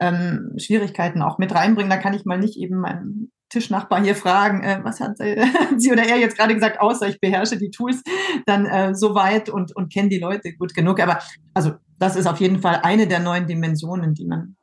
ähm, 0.00 0.52
Schwierigkeiten 0.56 1.22
auch 1.22 1.38
mit 1.38 1.54
reinbringen. 1.54 1.90
Da 1.90 1.96
kann 1.96 2.14
ich 2.14 2.24
mal 2.24 2.38
nicht 2.38 2.56
eben 2.56 2.80
meinen 2.80 3.32
Tischnachbar 3.48 4.02
hier 4.02 4.16
fragen, 4.16 4.62
äh, 4.62 4.80
was 4.82 5.00
hat 5.00 5.20
äh, 5.20 5.46
sie 5.76 5.92
oder 5.92 6.02
er 6.02 6.18
jetzt 6.18 6.36
gerade 6.36 6.54
gesagt, 6.54 6.80
außer 6.80 7.08
ich 7.08 7.20
beherrsche 7.20 7.56
die 7.56 7.70
Tools 7.70 8.02
dann 8.46 8.66
äh, 8.66 8.94
so 8.94 9.14
weit 9.14 9.48
und, 9.48 9.74
und 9.76 9.92
kenne 9.92 10.08
die 10.08 10.18
Leute 10.18 10.54
gut 10.54 10.74
genug. 10.74 11.00
Aber 11.00 11.18
also 11.52 11.74
das 11.98 12.16
ist 12.16 12.26
auf 12.26 12.40
jeden 12.40 12.60
Fall 12.60 12.80
eine 12.82 13.06
der 13.06 13.20
neuen 13.20 13.46
Dimensionen, 13.46 14.14
die 14.14 14.26
man, 14.26 14.56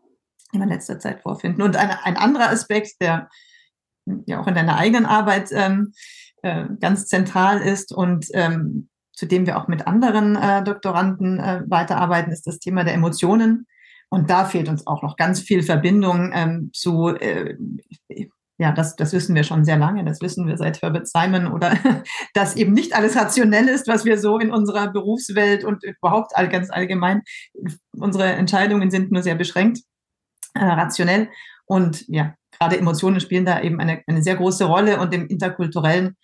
in 0.54 0.68
letzter 0.68 1.00
Zeit 1.00 1.22
vorfinden. 1.22 1.62
Und 1.62 1.78
ein, 1.78 1.90
ein 2.04 2.18
anderer 2.18 2.50
Aspekt, 2.50 3.00
der 3.00 3.30
ja 4.26 4.42
auch 4.42 4.48
in 4.48 4.56
deiner 4.56 4.78
eigenen 4.78 5.06
Arbeit 5.06 5.50
ähm, 5.54 5.94
äh, 6.44 6.66
ganz 6.80 7.08
zentral 7.08 7.62
ist 7.62 7.94
und 7.94 8.28
ähm, 8.34 8.90
zu 9.22 9.28
dem 9.28 9.46
wir 9.46 9.60
auch 9.60 9.68
mit 9.68 9.86
anderen 9.86 10.36
äh, 10.36 10.64
Doktoranden 10.64 11.40
äh, 11.40 11.62
weiterarbeiten, 11.68 12.32
ist 12.32 12.48
das 12.48 12.58
Thema 12.58 12.84
der 12.84 12.96
Emotionen. 12.96 13.68
Und 14.10 14.32
da 14.32 14.46
fehlt 14.46 14.68
uns 14.68 14.88
auch 14.88 15.04
noch 15.04 15.16
ganz 15.16 15.40
viel 15.42 15.62
Verbindung 15.62 16.32
ähm, 16.34 16.72
zu, 16.74 17.10
äh, 17.10 17.56
ja, 18.58 18.72
das, 18.72 18.96
das 18.96 19.14
wissen 19.14 19.36
wir 19.36 19.44
schon 19.44 19.64
sehr 19.64 19.78
lange, 19.78 20.04
das 20.04 20.22
wissen 20.22 20.48
wir 20.48 20.58
seit 20.58 20.82
Herbert 20.82 21.08
Simon 21.08 21.46
oder 21.46 21.78
dass 22.34 22.56
eben 22.56 22.74
nicht 22.74 22.96
alles 22.96 23.16
rationell 23.16 23.68
ist, 23.68 23.88
was 23.88 24.06
wir 24.06 24.18
so 24.18 24.40
in 24.40 24.50
unserer 24.50 24.92
Berufswelt 24.92 25.64
und 25.64 25.84
überhaupt 25.84 26.36
all, 26.36 26.50
ganz 26.50 26.72
allgemein, 26.72 27.22
unsere 27.96 28.26
Entscheidungen 28.26 28.90
sind 28.90 29.12
nur 29.12 29.22
sehr 29.22 29.36
beschränkt 29.36 29.82
äh, 30.56 30.66
rationell. 30.66 31.30
Und 31.66 32.06
ja, 32.08 32.34
gerade 32.58 32.80
Emotionen 32.80 33.20
spielen 33.20 33.46
da 33.46 33.62
eben 33.62 33.80
eine, 33.80 34.02
eine 34.08 34.24
sehr 34.24 34.36
große 34.36 34.66
Rolle 34.66 35.00
und 35.00 35.14
im 35.14 35.28
interkulturellen 35.28 36.18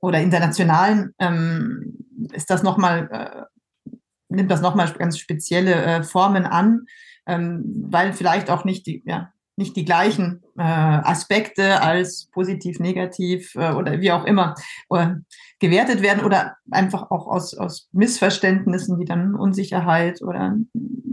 oder 0.00 0.20
internationalen 0.20 1.14
ähm, 1.18 1.96
ist 2.32 2.50
das 2.50 2.62
nochmal, 2.62 3.08
äh, 3.10 3.92
nimmt 4.28 4.50
das 4.50 4.60
nochmal 4.60 4.92
ganz 4.92 5.18
spezielle 5.18 5.74
äh, 5.74 6.02
Formen 6.02 6.46
an 6.46 6.86
ähm, 7.30 7.86
weil 7.88 8.12
vielleicht 8.12 8.50
auch 8.50 8.64
nicht 8.64 8.86
die, 8.86 9.02
ja, 9.06 9.32
nicht 9.56 9.76
die 9.76 9.84
gleichen 9.84 10.42
äh, 10.56 10.62
Aspekte 10.62 11.82
als 11.82 12.28
positiv, 12.32 12.80
negativ 12.80 13.54
äh, 13.54 13.72
oder 13.72 14.00
wie 14.00 14.10
auch 14.10 14.24
immer 14.24 14.54
äh, 14.90 15.14
gewertet 15.58 16.02
werden 16.02 16.24
oder 16.24 16.56
einfach 16.70 17.10
auch 17.10 17.26
aus, 17.26 17.56
aus 17.56 17.88
Missverständnissen, 17.92 18.98
die 18.98 19.04
dann 19.04 19.34
Unsicherheit 19.34 20.22
oder 20.22 20.56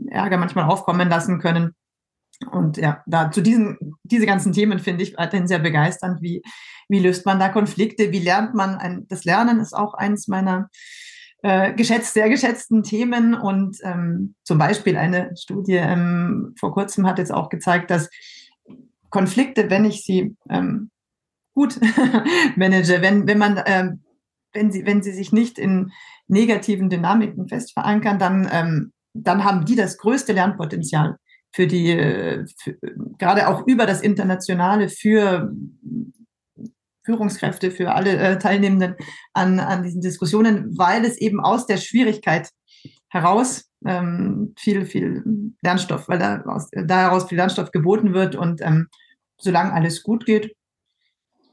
Ärger 0.10 0.38
manchmal 0.38 0.65
aufkommen 0.65 1.10
lassen 1.10 1.39
können. 1.39 1.75
Und 2.51 2.77
ja, 2.77 3.03
da 3.08 3.32
zu 3.32 3.41
diesen, 3.41 3.77
diese 4.03 4.25
ganzen 4.25 4.53
Themen 4.53 4.79
finde 4.79 5.03
ich 5.03 5.17
weiterhin 5.17 5.48
sehr 5.48 5.60
begeisternd. 5.60 6.22
Wie, 6.22 6.41
wie 6.88 7.00
löst 7.00 7.25
man 7.25 7.39
da 7.39 7.50
Konflikte? 7.50 8.12
Wie 8.12 8.20
lernt 8.20 8.53
man 8.53 8.75
ein, 8.75 9.08
das 9.10 9.25
Lernen 9.25 9.60
ist 9.60 9.74
auch 9.74 9.94
eins 9.94 10.27
meiner 10.27 10.70
äh, 11.44 11.74
geschätzt, 11.74 12.13
sehr 12.13 12.29
geschätzten 12.29 12.84
Themen. 12.84 13.34
Und 13.34 13.77
ähm, 13.84 14.36
zum 14.44 14.58
Beispiel 14.58 14.98
eine 14.98 15.36
Studie 15.38 15.75
ähm, 15.75 16.53
vor 16.60 16.74
kurzem 16.74 17.08
hat 17.08 17.17
jetzt 17.17 17.34
auch 17.34 17.50
gezeigt, 17.50 17.89
dass 17.89 18.10
Konflikte, 19.10 19.70
wenn 19.70 19.86
ich 19.86 20.03
sie 20.03 20.36
ähm, 20.50 20.91
gut 21.53 21.79
manage, 22.56 23.01
wenn, 23.01 23.27
wenn 23.27 23.38
man, 23.38 23.62
ähm, 23.65 24.03
wenn 24.53 24.72
sie, 24.72 24.86
wenn 24.86 25.01
sie 25.01 25.12
sich 25.12 25.32
nicht 25.32 25.58
in 25.58 25.91
negativen 26.27 26.89
Dynamiken 26.89 27.48
fest 27.48 27.74
verankern, 27.74 28.20
dann, 28.20 28.48
ähm, 28.51 28.94
dann 29.13 29.44
haben 29.44 29.65
die 29.65 29.75
das 29.75 29.98
größte 29.98 30.34
Lernpotenzial 30.34 31.17
für 31.57 31.65
die, 31.65 32.45
für, 32.61 32.77
gerade 33.17 33.47
auch 33.47 33.65
über 33.65 33.87
das 33.87 34.01
Internationale 34.01 34.89
für 34.89 35.51
Führungskräfte, 37.03 37.71
für 37.71 37.95
alle 37.95 38.15
äh, 38.15 38.37
Teilnehmenden 38.37 38.93
an, 39.33 39.59
an 39.59 39.81
diesen 39.81 40.01
Diskussionen, 40.01 40.77
weil 40.77 41.03
es 41.03 41.17
eben 41.17 41.39
aus 41.39 41.65
der 41.65 41.77
Schwierigkeit 41.77 42.51
heraus 43.09 43.71
ähm, 43.83 44.53
viel, 44.55 44.85
viel 44.85 45.23
Lernstoff, 45.63 46.07
weil 46.07 46.19
da 46.19 46.41
aus, 46.41 46.69
daraus 46.71 47.27
viel 47.27 47.39
Lernstoff 47.39 47.71
geboten 47.71 48.13
wird 48.13 48.35
und 48.35 48.61
ähm, 48.61 48.87
solange 49.39 49.73
alles 49.73 50.03
gut 50.03 50.27
geht, 50.27 50.55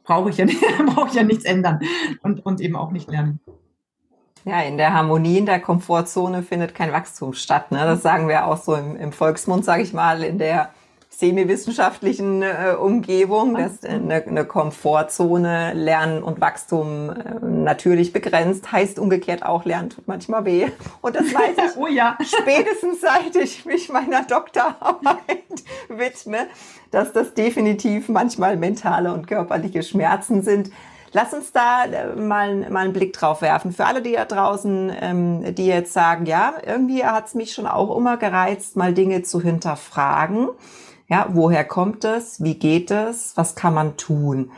brauche 0.02 0.28
ich 0.28 0.37
ja 0.37 0.44
brauche 0.87 1.08
ich 1.08 1.14
ja 1.14 1.23
nichts 1.23 1.46
ändern 1.46 1.78
und, 2.20 2.44
und 2.44 2.61
eben 2.61 2.76
auch 2.76 2.90
nicht 2.90 3.11
lernen. 3.11 3.40
Ja, 4.46 4.60
in 4.60 4.76
der 4.76 4.92
Harmonie, 4.92 5.38
in 5.38 5.46
der 5.46 5.60
Komfortzone 5.60 6.42
findet 6.42 6.74
kein 6.74 6.92
Wachstum 6.92 7.32
statt. 7.32 7.72
Ne? 7.72 7.78
Das 7.78 8.02
sagen 8.02 8.28
wir 8.28 8.46
auch 8.46 8.58
so 8.58 8.74
im, 8.74 8.96
im 8.96 9.12
Volksmund, 9.12 9.64
sage 9.64 9.82
ich 9.82 9.94
mal, 9.94 10.22
in 10.22 10.38
der 10.38 10.70
semi-wissenschaftlichen 11.18 12.42
äh, 12.42 12.74
Umgebung, 12.78 13.54
dass 13.54 13.84
eine, 13.84 14.22
eine 14.26 14.44
Komfortzone 14.44 15.72
Lernen 15.74 16.22
und 16.22 16.40
Wachstum 16.40 17.10
äh, 17.10 17.44
natürlich 17.46 18.12
begrenzt, 18.12 18.70
heißt 18.70 18.98
umgekehrt 18.98 19.44
auch 19.44 19.64
Lernen 19.64 19.90
tut 19.90 20.08
manchmal 20.08 20.44
weh. 20.44 20.66
Und 21.00 21.16
das 21.16 21.32
weiß 21.32 21.56
ich 21.70 21.76
oh 21.76 21.86
ja. 21.86 22.18
spätestens 22.20 23.00
seit 23.00 23.36
ich 23.36 23.64
mich 23.64 23.88
meiner 23.88 24.24
Doktorarbeit 24.24 25.18
widme, 25.88 26.48
dass 26.90 27.12
das 27.12 27.34
definitiv 27.34 28.08
manchmal 28.08 28.56
mentale 28.56 29.12
und 29.12 29.26
körperliche 29.26 29.82
Schmerzen 29.82 30.42
sind. 30.42 30.70
Lass 31.14 31.33
uns 31.33 31.52
da 31.52 31.85
äh, 31.85 32.16
mal, 32.16 32.68
mal 32.71 32.80
einen 32.80 32.92
Blick 32.92 33.12
drauf 33.12 33.40
werfen. 33.40 33.73
Für 33.73 33.87
alle, 33.87 34.02
die 34.02 34.14
da 34.14 34.25
draußen, 34.25 34.92
ähm, 35.00 35.54
die 35.54 35.66
jetzt 35.66 35.92
sagen, 35.92 36.26
ja, 36.26 36.54
irgendwie 36.66 37.04
hat 37.04 37.28
es 37.28 37.35
mich 37.35 37.52
schon 37.52 37.68
auch 37.68 37.97
immer 37.97 38.16
gereizt, 38.16 38.76
mal 38.76 38.92
Dinge 38.92 39.23
zu 39.23 39.40
hinterfragen. 39.40 40.49
Ja, 41.09 41.28
woher 41.30 41.64
kommt 41.64 42.04
es? 42.04 42.42
Wie 42.42 42.59
geht 42.59 42.90
es? 42.90 43.37
Was 43.37 43.54
kann 43.54 43.75
man 43.75 43.97
tun? 43.97 44.50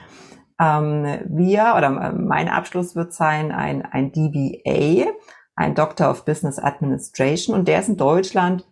Ähm, 0.59 1.05
wir 1.27 1.75
oder 1.77 1.91
mein 1.91 2.49
Abschluss 2.49 2.97
wird 2.97 3.13
sein 3.13 3.53
ein, 3.53 3.85
ein 3.85 4.13
DBA, 4.13 5.11
ein 5.57 5.75
Doctor 5.75 6.11
of 6.11 6.25
Business 6.25 6.59
Administration 6.59 7.55
und 7.55 7.69
der 7.69 7.81
ist 7.81 7.91
in 7.91 7.99
Deutschland 7.99 8.65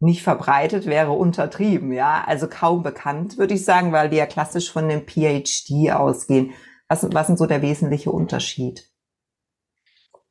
nicht 0.00 0.24
verbreitet, 0.24 0.86
wäre 0.86 1.12
untertrieben, 1.12 1.92
ja, 1.92 2.24
also 2.26 2.48
kaum 2.48 2.82
bekannt, 2.82 3.38
würde 3.38 3.54
ich 3.54 3.64
sagen, 3.64 3.92
weil 3.92 4.10
die 4.10 4.16
ja 4.16 4.26
klassisch 4.26 4.72
von 4.72 4.88
dem 4.88 5.06
PhD 5.06 5.92
ausgehen. 5.92 6.52
Was, 6.92 7.08
was 7.10 7.30
ist 7.30 7.38
so 7.38 7.46
der 7.46 7.62
wesentliche 7.62 8.10
Unterschied? 8.10 8.86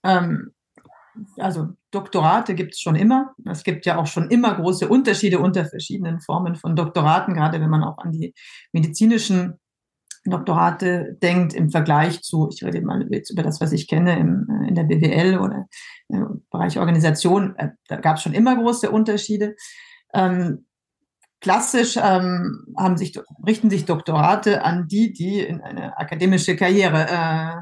Ähm, 0.04 0.52
also 1.38 1.70
Doktorate 1.90 2.54
gibt 2.54 2.76
es 2.76 2.80
schon 2.80 2.96
immer. 2.96 3.34
Es 3.50 3.64
gibt 3.64 3.88
ja 3.88 3.98
auch 3.98 4.06
schon 4.06 4.30
immer 4.30 4.54
große 4.54 4.88
Unterschiede 4.88 5.40
unter 5.40 5.66
verschiedenen 5.66 6.22
Formen 6.22 6.54
von 6.54 6.76
Doktoraten, 6.76 7.34
gerade 7.34 7.60
wenn 7.60 7.72
man 7.72 7.84
auch 7.84 7.98
an 7.98 8.12
die 8.12 8.36
medizinischen 8.74 9.60
Doktorate 10.24 11.18
denkt 11.24 11.56
im 11.56 11.72
Vergleich 11.72 12.22
zu, 12.22 12.48
ich 12.54 12.64
rede 12.64 12.82
mal 12.82 13.08
jetzt 13.10 13.32
über 13.32 13.42
das, 13.42 13.60
was 13.60 13.72
ich 13.72 13.88
kenne 13.88 14.20
im, 14.20 14.46
äh, 14.48 14.68
in 14.68 14.76
der 14.76 14.84
BWL 14.84 15.40
oder 15.40 15.66
im 16.10 16.46
Bereich 16.52 16.78
Organisation, 16.78 17.56
äh, 17.56 17.70
da 17.88 17.96
gab 17.96 18.18
es 18.18 18.22
schon 18.22 18.36
immer 18.36 18.56
große 18.56 18.92
Unterschiede. 18.92 19.56
Ähm, 20.14 20.68
klassisch 21.42 21.98
ähm, 21.98 22.66
haben 22.78 22.98
sich, 22.98 23.20
richten 23.46 23.70
sich 23.70 23.86
Doktorate 23.86 24.64
an 24.64 24.88
die, 24.88 25.12
die 25.12 25.40
in 25.40 25.62
eine 25.62 25.98
akademische 25.98 26.56
Karriere 26.56 27.08
äh, 27.10 27.62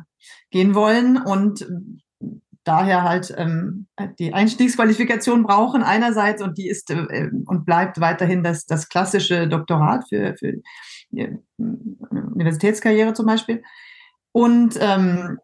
gehen 0.51 0.75
wollen 0.75 1.17
und 1.17 1.65
daher 2.63 3.03
halt 3.03 3.33
ähm, 3.37 3.87
die 4.19 4.33
Einstiegsqualifikation 4.33 5.43
brauchen 5.43 5.81
einerseits 5.81 6.41
und 6.41 6.57
die 6.57 6.67
ist 6.67 6.91
äh, 6.91 7.29
und 7.45 7.65
bleibt 7.65 7.99
weiterhin 7.99 8.43
das, 8.43 8.65
das 8.65 8.89
klassische 8.89 9.47
Doktorat 9.47 10.03
für, 10.07 10.35
für 10.37 10.53
die 11.09 11.29
Universitätskarriere 11.57 13.13
zum 13.13 13.25
Beispiel. 13.25 13.63
Und 14.31 14.77
ähm, 14.79 15.39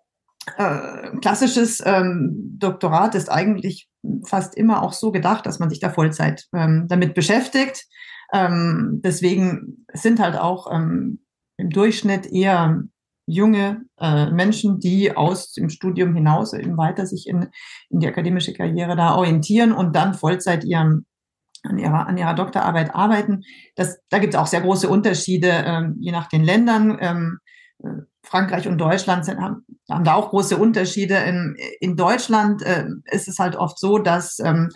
äh, 0.57 1.17
klassisches 1.21 1.81
ähm, 1.83 2.55
Doktorat 2.59 3.15
ist 3.15 3.31
eigentlich 3.31 3.89
fast 4.27 4.55
immer 4.55 4.83
auch 4.83 4.93
so 4.93 5.11
gedacht, 5.11 5.45
dass 5.45 5.57
man 5.59 5.69
sich 5.69 5.79
da 5.79 5.89
Vollzeit 5.89 6.45
ähm, 6.53 6.85
damit 6.87 7.15
beschäftigt. 7.15 7.87
Ähm, 8.33 9.01
deswegen 9.03 9.85
sind 9.93 10.19
halt 10.19 10.37
auch 10.37 10.71
ähm, 10.71 11.25
im 11.57 11.69
Durchschnitt 11.69 12.25
eher 12.25 12.83
junge 13.27 13.85
äh, 13.99 14.29
Menschen, 14.31 14.79
die 14.79 15.15
aus 15.15 15.51
dem 15.53 15.69
Studium 15.69 16.13
hinaus 16.13 16.53
eben 16.53 16.77
weiter 16.77 17.05
sich 17.05 17.27
in, 17.27 17.49
in 17.89 17.99
die 17.99 18.07
akademische 18.07 18.53
Karriere 18.53 18.95
da 18.95 19.15
orientieren 19.15 19.71
und 19.71 19.95
dann 19.95 20.13
Vollzeit 20.13 20.63
ihren 20.63 21.05
an 21.63 21.79
ihrer, 21.79 22.07
an 22.07 22.17
ihrer 22.17 22.35
Doktorarbeit 22.35 22.93
arbeiten. 22.93 23.41
Das, 23.75 23.97
da 24.09 24.19
gibt 24.19 24.35
es 24.35 24.39
auch 24.39 24.45
sehr 24.45 24.61
große 24.61 24.87
Unterschiede, 24.87 25.49
ähm, 25.49 25.95
je 25.99 26.11
nach 26.11 26.27
den 26.27 26.43
Ländern. 26.43 26.97
Ähm, 27.01 27.39
äh, 27.83 28.03
Frankreich 28.23 28.67
und 28.67 28.77
Deutschland 28.77 29.25
sind, 29.25 29.39
haben, 29.39 29.65
haben 29.89 30.03
da 30.03 30.13
auch 30.13 30.29
große 30.29 30.57
Unterschiede. 30.57 31.15
In, 31.15 31.55
in 31.79 31.95
Deutschland 31.95 32.61
äh, 32.63 32.85
ist 33.05 33.27
es 33.27 33.39
halt 33.39 33.55
oft 33.55 33.79
so, 33.79 33.97
dass, 33.97 34.39
ähm, 34.39 34.69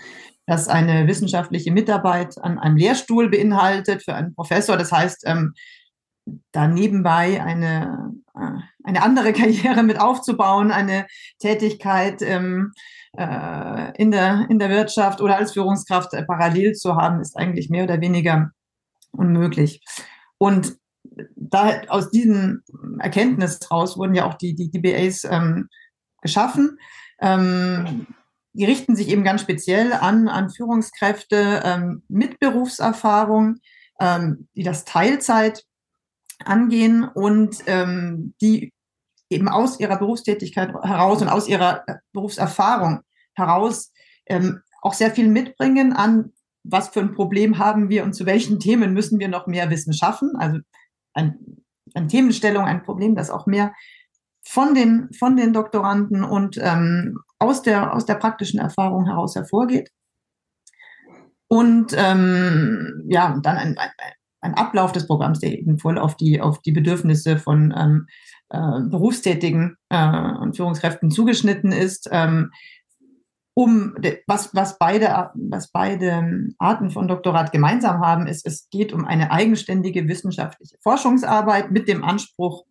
dass 0.50 0.68
eine 0.68 1.06
wissenschaftliche 1.06 1.72
Mitarbeit 1.72 2.40
an 2.42 2.58
einem 2.58 2.76
Lehrstuhl 2.76 3.30
beinhaltet 3.30 4.02
für 4.02 4.16
einen 4.16 4.34
Professor. 4.34 4.78
Das 4.78 4.92
heißt, 4.92 5.22
ähm, 5.28 5.54
da 6.52 6.68
nebenbei 6.68 7.40
eine, 7.44 8.16
eine 8.84 9.04
andere 9.04 9.32
Karriere 9.40 9.84
mit 9.84 10.02
aufzubauen, 10.02 10.72
eine 10.72 11.06
Tätigkeit 11.38 12.24
ähm, 12.24 12.72
äh, 13.16 13.96
in, 14.02 14.10
der, 14.10 14.48
in 14.50 14.58
der 14.58 14.72
Wirtschaft 14.72 15.22
oder 15.22 15.38
als 15.38 15.54
Führungskraft 15.54 16.16
äh, 16.16 16.26
parallel 16.26 16.74
zu 16.74 16.96
haben, 16.96 17.22
ist 17.22 17.38
eigentlich 17.38 17.70
mehr 17.70 17.84
oder 17.84 18.02
weniger 18.02 18.50
unmöglich. 19.12 19.84
Und 20.40 20.78
da 21.36 21.82
aus 21.90 22.10
diesem 22.10 22.64
Erkenntnis 22.98 23.60
raus 23.70 23.98
wurden 24.00 24.16
ja 24.16 24.26
auch 24.26 24.34
die, 24.34 24.56
die 24.56 24.72
DBAs 24.72 25.26
ähm, 25.26 25.70
geschaffen. 26.24 26.80
Ähm, 27.22 28.08
die 28.54 28.66
richten 28.66 28.96
sich 28.96 29.10
eben 29.10 29.24
ganz 29.24 29.42
speziell 29.42 29.94
an, 29.94 30.28
an 30.28 30.50
Führungskräfte 30.50 31.62
ähm, 31.64 32.04
mit 32.08 32.40
Berufserfahrung, 32.40 33.58
ähm, 34.00 34.48
die 34.56 34.64
das 34.64 34.86
Teilzeit 34.86 35.64
angehen 36.44 37.04
und 37.04 37.58
ähm, 37.68 38.34
die 38.42 38.74
eben 39.30 39.48
aus 39.48 39.80
ihrer 39.80 39.98
Berufstätigkeit 39.98 40.74
heraus 40.84 41.22
und 41.22 41.30
aus 41.30 41.48
ihrer 41.48 41.86
Berufserfahrung 42.14 43.02
heraus 43.36 43.92
ähm, 44.26 44.62
auch 44.82 44.94
sehr 44.94 45.12
viel 45.12 45.28
mitbringen 45.28 45.94
an, 45.94 46.34
was 46.64 46.90
für 46.90 47.02
ein 47.02 47.14
Problem 47.14 47.58
haben 47.58 47.90
wir 47.90 48.04
und 48.04 48.14
zu 48.14 48.26
welchen 48.26 48.60
Themen 48.60 48.94
müssen 48.94 49.20
wir 49.20 49.28
noch 49.28 49.48
mehr 49.48 49.70
Wissen 49.70 49.94
schaffen. 49.94 50.36
Also 50.38 50.60
ein, 51.14 51.64
eine 51.94 52.08
Themenstellung, 52.08 52.66
ein 52.66 52.84
Problem, 52.84 53.16
das 53.16 53.30
auch 53.30 53.46
mehr 53.46 53.74
von 54.42 54.74
den, 54.74 55.10
von 55.14 55.36
den 55.36 55.54
Doktoranden 55.54 56.24
und 56.24 56.58
ähm, 56.62 57.20
aus, 57.40 57.62
der, 57.62 57.94
aus 57.94 58.06
der 58.06 58.16
praktischen 58.16 58.60
Erfahrung 58.60 59.06
heraus 59.06 59.36
hervorgeht. 59.36 59.92
Und 61.48 61.96
ähm, 61.98 63.06
ja, 63.08 63.40
dann 63.42 63.58
ein, 63.58 63.76
ein, 64.42 64.54
Ablauf 64.54 64.92
des 64.92 65.08
Programms, 65.08 65.40
der 65.40 65.58
eben 65.58 65.80
voll 65.80 65.98
auf 65.98 66.16
die, 66.16 66.42
auf 66.42 66.62
die 66.62 66.72
Bedürfnisse 66.72 67.38
von 67.38 67.74
ähm, 67.76 68.08
äh, 68.50 68.82
Berufstätigen 68.82 69.76
äh, 69.90 70.32
und 70.40 70.56
Führungskräften 70.56 71.10
zugeschnitten 71.10 71.72
ist. 71.72 72.08
Ähm, 72.12 72.52
um 73.56 73.96
was, 74.26 74.56
was 74.56 74.78
beide, 74.78 75.32
was 75.34 75.72
beide 75.72 76.54
Arten 76.60 76.92
von 76.92 77.08
Doktorat 77.08 77.52
gemeinsam 77.52 78.00
haben, 78.00 78.28
ist, 78.28 78.46
es 78.46 78.70
geht 78.70 78.94
um 78.94 79.06
eine 79.06 79.32
eigenständige 79.32 80.08
wissenschaftliche 80.08 80.78
Forschungsarbeit 80.82 81.70
mit 81.70 81.90
dem 81.90 82.04
Anspruch 82.04 82.64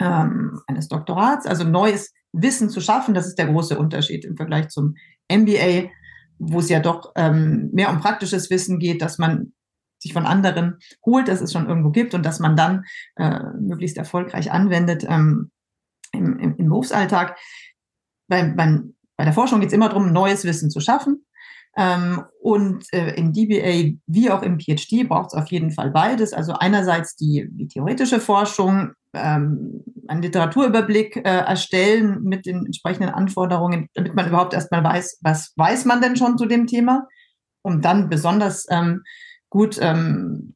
ähm, 0.00 0.62
eines 0.66 0.88
Doktorats, 0.88 1.46
also 1.46 1.64
neues 1.64 2.12
Wissen 2.34 2.68
zu 2.68 2.80
schaffen. 2.80 3.14
Das 3.14 3.26
ist 3.26 3.38
der 3.38 3.46
große 3.46 3.78
Unterschied 3.78 4.24
im 4.24 4.36
Vergleich 4.36 4.68
zum 4.68 4.96
MBA, 5.30 5.90
wo 6.38 6.58
es 6.58 6.68
ja 6.68 6.80
doch 6.80 7.12
ähm, 7.16 7.70
mehr 7.72 7.90
um 7.90 8.00
praktisches 8.00 8.50
Wissen 8.50 8.78
geht, 8.78 9.00
dass 9.00 9.18
man 9.18 9.52
sich 9.98 10.12
von 10.12 10.26
anderen 10.26 10.78
holt, 11.04 11.28
dass 11.28 11.40
es 11.40 11.52
schon 11.52 11.66
irgendwo 11.66 11.90
gibt 11.90 12.14
und 12.14 12.24
dass 12.26 12.38
man 12.38 12.56
dann 12.56 12.84
äh, 13.16 13.40
möglichst 13.58 13.96
erfolgreich 13.96 14.52
anwendet 14.52 15.04
ähm, 15.08 15.50
im, 16.12 16.38
im, 16.38 16.56
im 16.56 16.68
Berufsalltag. 16.68 17.38
Beim, 18.28 18.56
beim, 18.56 18.94
bei 19.16 19.24
der 19.24 19.32
Forschung 19.32 19.60
geht 19.60 19.68
es 19.68 19.74
immer 19.74 19.88
darum, 19.88 20.12
neues 20.12 20.44
Wissen 20.44 20.70
zu 20.70 20.80
schaffen. 20.80 21.24
Ähm, 21.76 22.22
und 22.40 22.84
äh, 22.92 23.14
im 23.14 23.32
DBA 23.32 23.98
wie 24.06 24.30
auch 24.30 24.42
im 24.42 24.60
PhD 24.60 25.08
braucht 25.08 25.32
es 25.32 25.34
auf 25.34 25.48
jeden 25.48 25.70
Fall 25.70 25.90
beides. 25.90 26.32
Also 26.32 26.52
einerseits 26.52 27.16
die, 27.16 27.48
die 27.50 27.66
theoretische 27.66 28.20
Forschung, 28.20 28.92
ähm, 29.14 29.82
einen 30.08 30.22
Literaturüberblick 30.22 31.16
äh, 31.16 31.20
erstellen 31.22 32.22
mit 32.22 32.46
den 32.46 32.66
entsprechenden 32.66 33.10
Anforderungen, 33.10 33.88
damit 33.94 34.14
man 34.14 34.28
überhaupt 34.28 34.54
erstmal 34.54 34.84
weiß, 34.84 35.18
was 35.22 35.52
weiß 35.56 35.84
man 35.84 36.00
denn 36.00 36.16
schon 36.16 36.38
zu 36.38 36.46
dem 36.46 36.66
Thema, 36.66 37.06
um 37.62 37.80
dann 37.80 38.08
besonders 38.08 38.66
ähm, 38.70 39.02
gut 39.50 39.78
ähm, 39.80 40.54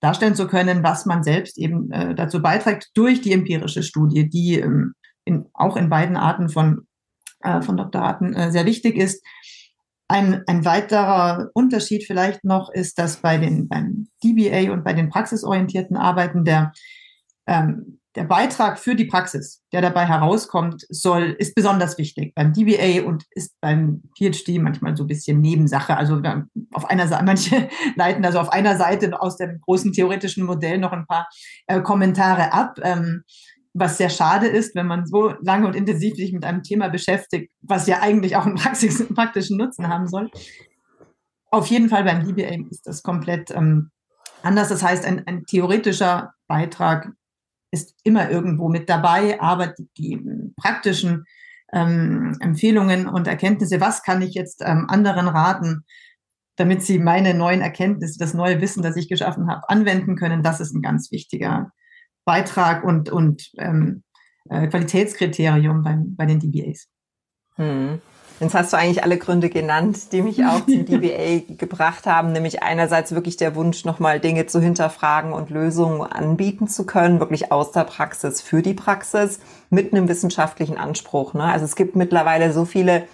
darstellen 0.00 0.34
zu 0.34 0.46
können, 0.46 0.82
was 0.82 1.06
man 1.06 1.22
selbst 1.22 1.58
eben 1.58 1.90
äh, 1.90 2.14
dazu 2.14 2.40
beiträgt 2.40 2.90
durch 2.94 3.20
die 3.20 3.32
empirische 3.32 3.82
Studie, 3.82 4.28
die 4.28 4.60
ähm, 4.60 4.94
in, 5.24 5.46
auch 5.52 5.76
in 5.76 5.90
beiden 5.90 6.16
Arten 6.16 6.48
von, 6.48 6.86
äh, 7.40 7.60
von 7.60 7.76
Doktoraten 7.76 8.34
äh, 8.34 8.52
sehr 8.52 8.66
wichtig 8.66 8.96
ist. 8.96 9.24
Ein, 10.08 10.44
ein 10.46 10.64
weiterer 10.64 11.50
Unterschied 11.52 12.04
vielleicht 12.06 12.44
noch 12.44 12.70
ist, 12.70 12.98
dass 12.98 13.16
bei 13.16 13.38
den 13.38 13.66
beim 13.66 14.06
DBA 14.22 14.72
und 14.72 14.84
bei 14.84 14.92
den 14.92 15.08
praxisorientierten 15.08 15.96
Arbeiten 15.96 16.44
der 16.44 16.72
ähm, 17.46 17.98
der 18.16 18.24
Beitrag 18.24 18.78
für 18.78 18.94
die 18.94 19.04
Praxis, 19.04 19.62
der 19.72 19.82
dabei 19.82 20.06
herauskommt, 20.06 20.86
soll, 20.88 21.36
ist 21.38 21.54
besonders 21.54 21.98
wichtig 21.98 22.34
beim 22.34 22.52
DBA 22.52 23.06
und 23.06 23.24
ist 23.30 23.54
beim 23.60 24.02
PhD 24.18 24.58
manchmal 24.58 24.96
so 24.96 25.04
ein 25.04 25.06
bisschen 25.06 25.40
Nebensache. 25.40 25.96
Also 25.96 26.20
auf 26.72 26.86
einer 26.86 27.06
Seite, 27.06 27.24
manche 27.26 27.68
leiten 27.94 28.24
also 28.24 28.40
auf 28.40 28.48
einer 28.48 28.76
Seite 28.76 29.20
aus 29.20 29.36
dem 29.36 29.60
großen 29.60 29.92
theoretischen 29.92 30.44
Modell 30.44 30.78
noch 30.78 30.92
ein 30.92 31.06
paar 31.06 31.28
äh, 31.66 31.82
Kommentare 31.82 32.52
ab, 32.52 32.78
ähm, 32.82 33.22
was 33.74 33.98
sehr 33.98 34.08
schade 34.08 34.46
ist, 34.46 34.74
wenn 34.74 34.86
man 34.86 35.04
so 35.04 35.34
lange 35.42 35.66
und 35.66 35.76
intensiv 35.76 36.16
sich 36.16 36.32
mit 36.32 36.46
einem 36.46 36.62
Thema 36.62 36.88
beschäftigt, 36.88 37.52
was 37.60 37.86
ja 37.86 38.00
eigentlich 38.00 38.34
auch 38.36 38.46
einen, 38.46 38.54
Praxis, 38.56 39.06
praktischen 39.14 39.58
Nutzen 39.58 39.88
haben 39.88 40.08
soll. 40.08 40.30
Auf 41.50 41.66
jeden 41.66 41.90
Fall 41.90 42.04
beim 42.04 42.24
DBA 42.24 42.70
ist 42.70 42.86
das 42.86 43.02
komplett 43.02 43.50
ähm, 43.50 43.90
anders. 44.42 44.70
Das 44.70 44.82
heißt, 44.82 45.04
ein, 45.04 45.26
ein 45.26 45.44
theoretischer 45.44 46.32
Beitrag 46.48 47.12
ist 47.70 47.94
immer 48.04 48.30
irgendwo 48.30 48.68
mit 48.68 48.88
dabei, 48.88 49.40
aber 49.40 49.68
die, 49.68 49.88
die 49.96 50.52
praktischen 50.56 51.24
ähm, 51.72 52.36
Empfehlungen 52.40 53.08
und 53.08 53.26
Erkenntnisse, 53.26 53.80
was 53.80 54.02
kann 54.02 54.22
ich 54.22 54.34
jetzt 54.34 54.62
ähm, 54.64 54.86
anderen 54.88 55.28
raten, 55.28 55.84
damit 56.56 56.82
sie 56.82 56.98
meine 56.98 57.34
neuen 57.34 57.60
Erkenntnisse, 57.60 58.18
das 58.18 58.34
neue 58.34 58.60
Wissen, 58.60 58.82
das 58.82 58.96
ich 58.96 59.08
geschaffen 59.08 59.48
habe, 59.48 59.68
anwenden 59.68 60.16
können, 60.16 60.42
das 60.42 60.60
ist 60.60 60.74
ein 60.74 60.82
ganz 60.82 61.10
wichtiger 61.10 61.72
Beitrag 62.24 62.82
und, 62.82 63.10
und 63.10 63.50
ähm, 63.58 64.02
äh, 64.48 64.66
Qualitätskriterium 64.68 65.82
beim, 65.82 66.16
bei 66.16 66.26
den 66.26 66.40
DBAs. 66.40 66.88
Hm. 67.56 68.00
Jetzt 68.38 68.54
hast 68.54 68.72
du 68.72 68.76
eigentlich 68.76 69.02
alle 69.02 69.16
Gründe 69.16 69.48
genannt, 69.48 70.12
die 70.12 70.20
mich 70.20 70.44
auch 70.44 70.66
zum 70.66 70.84
DBA 70.84 71.54
gebracht 71.56 72.06
haben, 72.06 72.32
nämlich 72.32 72.62
einerseits 72.62 73.12
wirklich 73.12 73.38
der 73.38 73.54
Wunsch, 73.54 73.86
nochmal 73.86 74.20
Dinge 74.20 74.46
zu 74.46 74.60
hinterfragen 74.60 75.32
und 75.32 75.48
Lösungen 75.48 76.02
anbieten 76.02 76.68
zu 76.68 76.84
können, 76.84 77.18
wirklich 77.18 77.50
aus 77.50 77.72
der 77.72 77.84
Praxis 77.84 78.42
für 78.42 78.60
die 78.60 78.74
Praxis 78.74 79.40
mit 79.70 79.92
einem 79.92 80.08
wissenschaftlichen 80.08 80.76
Anspruch. 80.76 81.32
Ne? 81.32 81.44
Also 81.44 81.64
es 81.64 81.76
gibt 81.76 81.96
mittlerweile 81.96 82.52
so 82.52 82.66
viele 82.66 83.04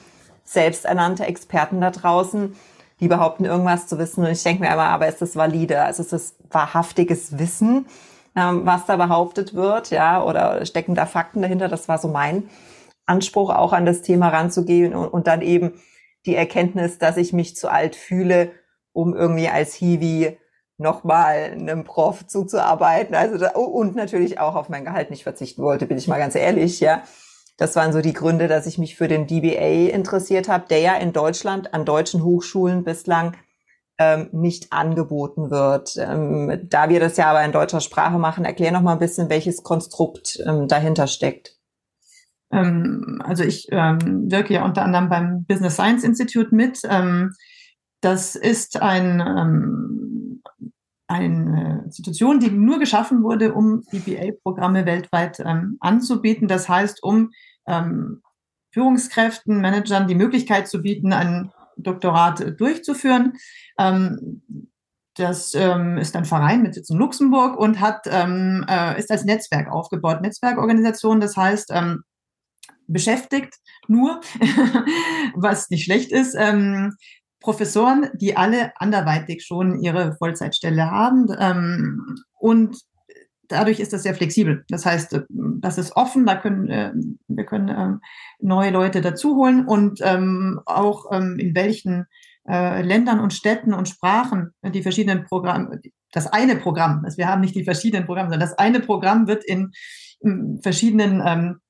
selbsternannte 0.44 1.24
Experten 1.24 1.80
da 1.80 1.92
draußen, 1.92 2.56
die 2.98 3.06
behaupten, 3.06 3.44
irgendwas 3.44 3.86
zu 3.86 3.98
wissen. 3.98 4.24
Und 4.24 4.32
ich 4.32 4.42
denke 4.42 4.62
mir 4.62 4.72
immer, 4.72 4.88
aber 4.88 5.06
ist 5.06 5.22
das 5.22 5.36
valide? 5.36 5.82
Also 5.82 6.02
ist 6.02 6.12
das 6.12 6.34
wahrhaftiges 6.50 7.38
Wissen, 7.38 7.86
ähm, 8.34 8.62
was 8.64 8.86
da 8.86 8.96
behauptet 8.96 9.54
wird, 9.54 9.90
ja, 9.90 10.22
oder 10.22 10.66
stecken 10.66 10.96
da 10.96 11.06
Fakten 11.06 11.42
dahinter? 11.42 11.68
Das 11.68 11.88
war 11.88 11.98
so 11.98 12.08
mein 12.08 12.48
Anspruch 13.12 13.50
auch 13.50 13.72
an 13.72 13.86
das 13.86 14.02
Thema 14.02 14.28
ranzugehen 14.28 14.94
und, 14.94 15.08
und 15.08 15.26
dann 15.26 15.42
eben 15.42 15.80
die 16.26 16.36
Erkenntnis, 16.36 16.98
dass 16.98 17.16
ich 17.16 17.32
mich 17.32 17.56
zu 17.56 17.70
alt 17.70 17.96
fühle, 17.96 18.52
um 18.92 19.14
irgendwie 19.14 19.48
als 19.48 19.74
Hiwi 19.74 20.38
nochmal 20.78 21.52
einem 21.52 21.84
Prof 21.84 22.26
zuzuarbeiten. 22.26 23.14
Also 23.14 23.38
da, 23.38 23.50
und 23.50 23.94
natürlich 23.94 24.40
auch 24.40 24.54
auf 24.54 24.68
mein 24.68 24.84
Gehalt 24.84 25.10
nicht 25.10 25.22
verzichten 25.22 25.62
wollte, 25.62 25.86
bin 25.86 25.98
ich 25.98 26.08
mal 26.08 26.18
ganz 26.18 26.34
ehrlich, 26.34 26.80
ja. 26.80 27.02
Das 27.58 27.76
waren 27.76 27.92
so 27.92 28.00
die 28.00 28.14
Gründe, 28.14 28.48
dass 28.48 28.66
ich 28.66 28.78
mich 28.78 28.96
für 28.96 29.08
den 29.08 29.26
DBA 29.26 29.94
interessiert 29.94 30.48
habe, 30.48 30.64
der 30.68 30.80
ja 30.80 30.96
in 30.96 31.12
Deutschland 31.12 31.74
an 31.74 31.84
deutschen 31.84 32.24
Hochschulen 32.24 32.82
bislang 32.82 33.36
ähm, 33.98 34.28
nicht 34.32 34.72
angeboten 34.72 35.50
wird. 35.50 35.96
Ähm, 35.96 36.66
da 36.68 36.88
wir 36.88 36.98
das 36.98 37.16
ja 37.18 37.26
aber 37.26 37.44
in 37.44 37.52
deutscher 37.52 37.80
Sprache 37.80 38.18
machen, 38.18 38.44
erklär 38.44 38.72
noch 38.72 38.80
mal 38.80 38.94
ein 38.94 38.98
bisschen, 38.98 39.28
welches 39.28 39.62
Konstrukt 39.62 40.42
ähm, 40.46 40.66
dahinter 40.66 41.06
steckt. 41.06 41.56
Ähm, 42.52 43.20
also 43.24 43.44
ich 43.44 43.66
ähm, 43.70 44.30
wirke 44.30 44.54
ja 44.54 44.64
unter 44.64 44.82
anderem 44.82 45.08
beim 45.08 45.44
Business 45.44 45.74
Science 45.74 46.04
Institute 46.04 46.54
mit. 46.54 46.80
Ähm, 46.88 47.32
das 48.00 48.34
ist 48.36 48.80
ein, 48.80 49.20
ähm, 49.20 50.42
eine 51.06 51.82
Institution, 51.84 52.40
die 52.40 52.50
nur 52.50 52.78
geschaffen 52.78 53.22
wurde, 53.22 53.54
um 53.54 53.82
DBA-Programme 53.92 54.86
weltweit 54.86 55.40
ähm, 55.40 55.76
anzubieten. 55.80 56.48
Das 56.48 56.68
heißt, 56.68 57.02
um 57.02 57.30
ähm, 57.66 58.22
Führungskräften, 58.72 59.60
Managern 59.60 60.08
die 60.08 60.14
Möglichkeit 60.14 60.68
zu 60.68 60.82
bieten, 60.82 61.12
ein 61.12 61.50
Doktorat 61.76 62.58
durchzuführen. 62.58 63.34
Das 65.16 65.54
ähm, 65.54 65.98
ist 65.98 66.16
ein 66.16 66.24
Verein 66.24 66.62
mit 66.62 66.74
Sitz 66.74 66.88
in 66.88 66.96
Luxemburg 66.96 67.58
und 67.58 67.80
hat 67.80 68.06
ähm, 68.06 68.64
äh, 68.68 68.98
ist 68.98 69.10
als 69.10 69.24
Netzwerk 69.24 69.70
aufgebaut, 69.70 70.22
Netzwerkorganisation. 70.22 71.20
Das 71.20 71.36
heißt, 71.36 71.70
ähm, 71.74 72.02
beschäftigt, 72.92 73.54
nur, 73.88 74.20
was 75.34 75.70
nicht 75.70 75.84
schlecht 75.84 76.12
ist. 76.12 76.34
Ähm, 76.38 76.94
Professoren, 77.40 78.08
die 78.14 78.36
alle 78.36 78.72
anderweitig 78.76 79.44
schon 79.44 79.80
ihre 79.80 80.14
Vollzeitstelle 80.16 80.90
haben. 80.90 81.26
Ähm, 81.38 82.16
und 82.38 82.76
dadurch 83.48 83.80
ist 83.80 83.92
das 83.92 84.02
sehr 84.02 84.14
flexibel. 84.14 84.64
Das 84.68 84.86
heißt, 84.86 85.24
das 85.28 85.78
ist 85.78 85.96
offen, 85.96 86.24
da 86.24 86.36
können 86.36 86.68
äh, 86.68 86.92
wir 87.28 87.44
können 87.44 87.68
äh, 87.68 87.98
neue 88.40 88.70
Leute 88.70 89.00
dazuholen 89.00 89.66
und 89.66 90.00
ähm, 90.02 90.60
auch 90.66 91.06
ähm, 91.12 91.36
in 91.38 91.54
welchen 91.54 92.06
äh, 92.48 92.82
Ländern 92.82 93.20
und 93.20 93.32
Städten 93.32 93.74
und 93.74 93.88
Sprachen 93.88 94.52
die 94.64 94.82
verschiedenen 94.82 95.24
Programme, 95.24 95.80
das 96.12 96.26
eine 96.26 96.56
Programm, 96.56 97.02
also 97.04 97.18
wir 97.18 97.28
haben 97.28 97.40
nicht 97.40 97.54
die 97.54 97.64
verschiedenen 97.64 98.06
Programme, 98.06 98.30
sondern 98.30 98.48
das 98.48 98.58
eine 98.58 98.80
Programm 98.80 99.26
wird 99.28 99.44
in 99.44 99.72
verschiedenen 100.62 101.22
ähm, 101.24 101.60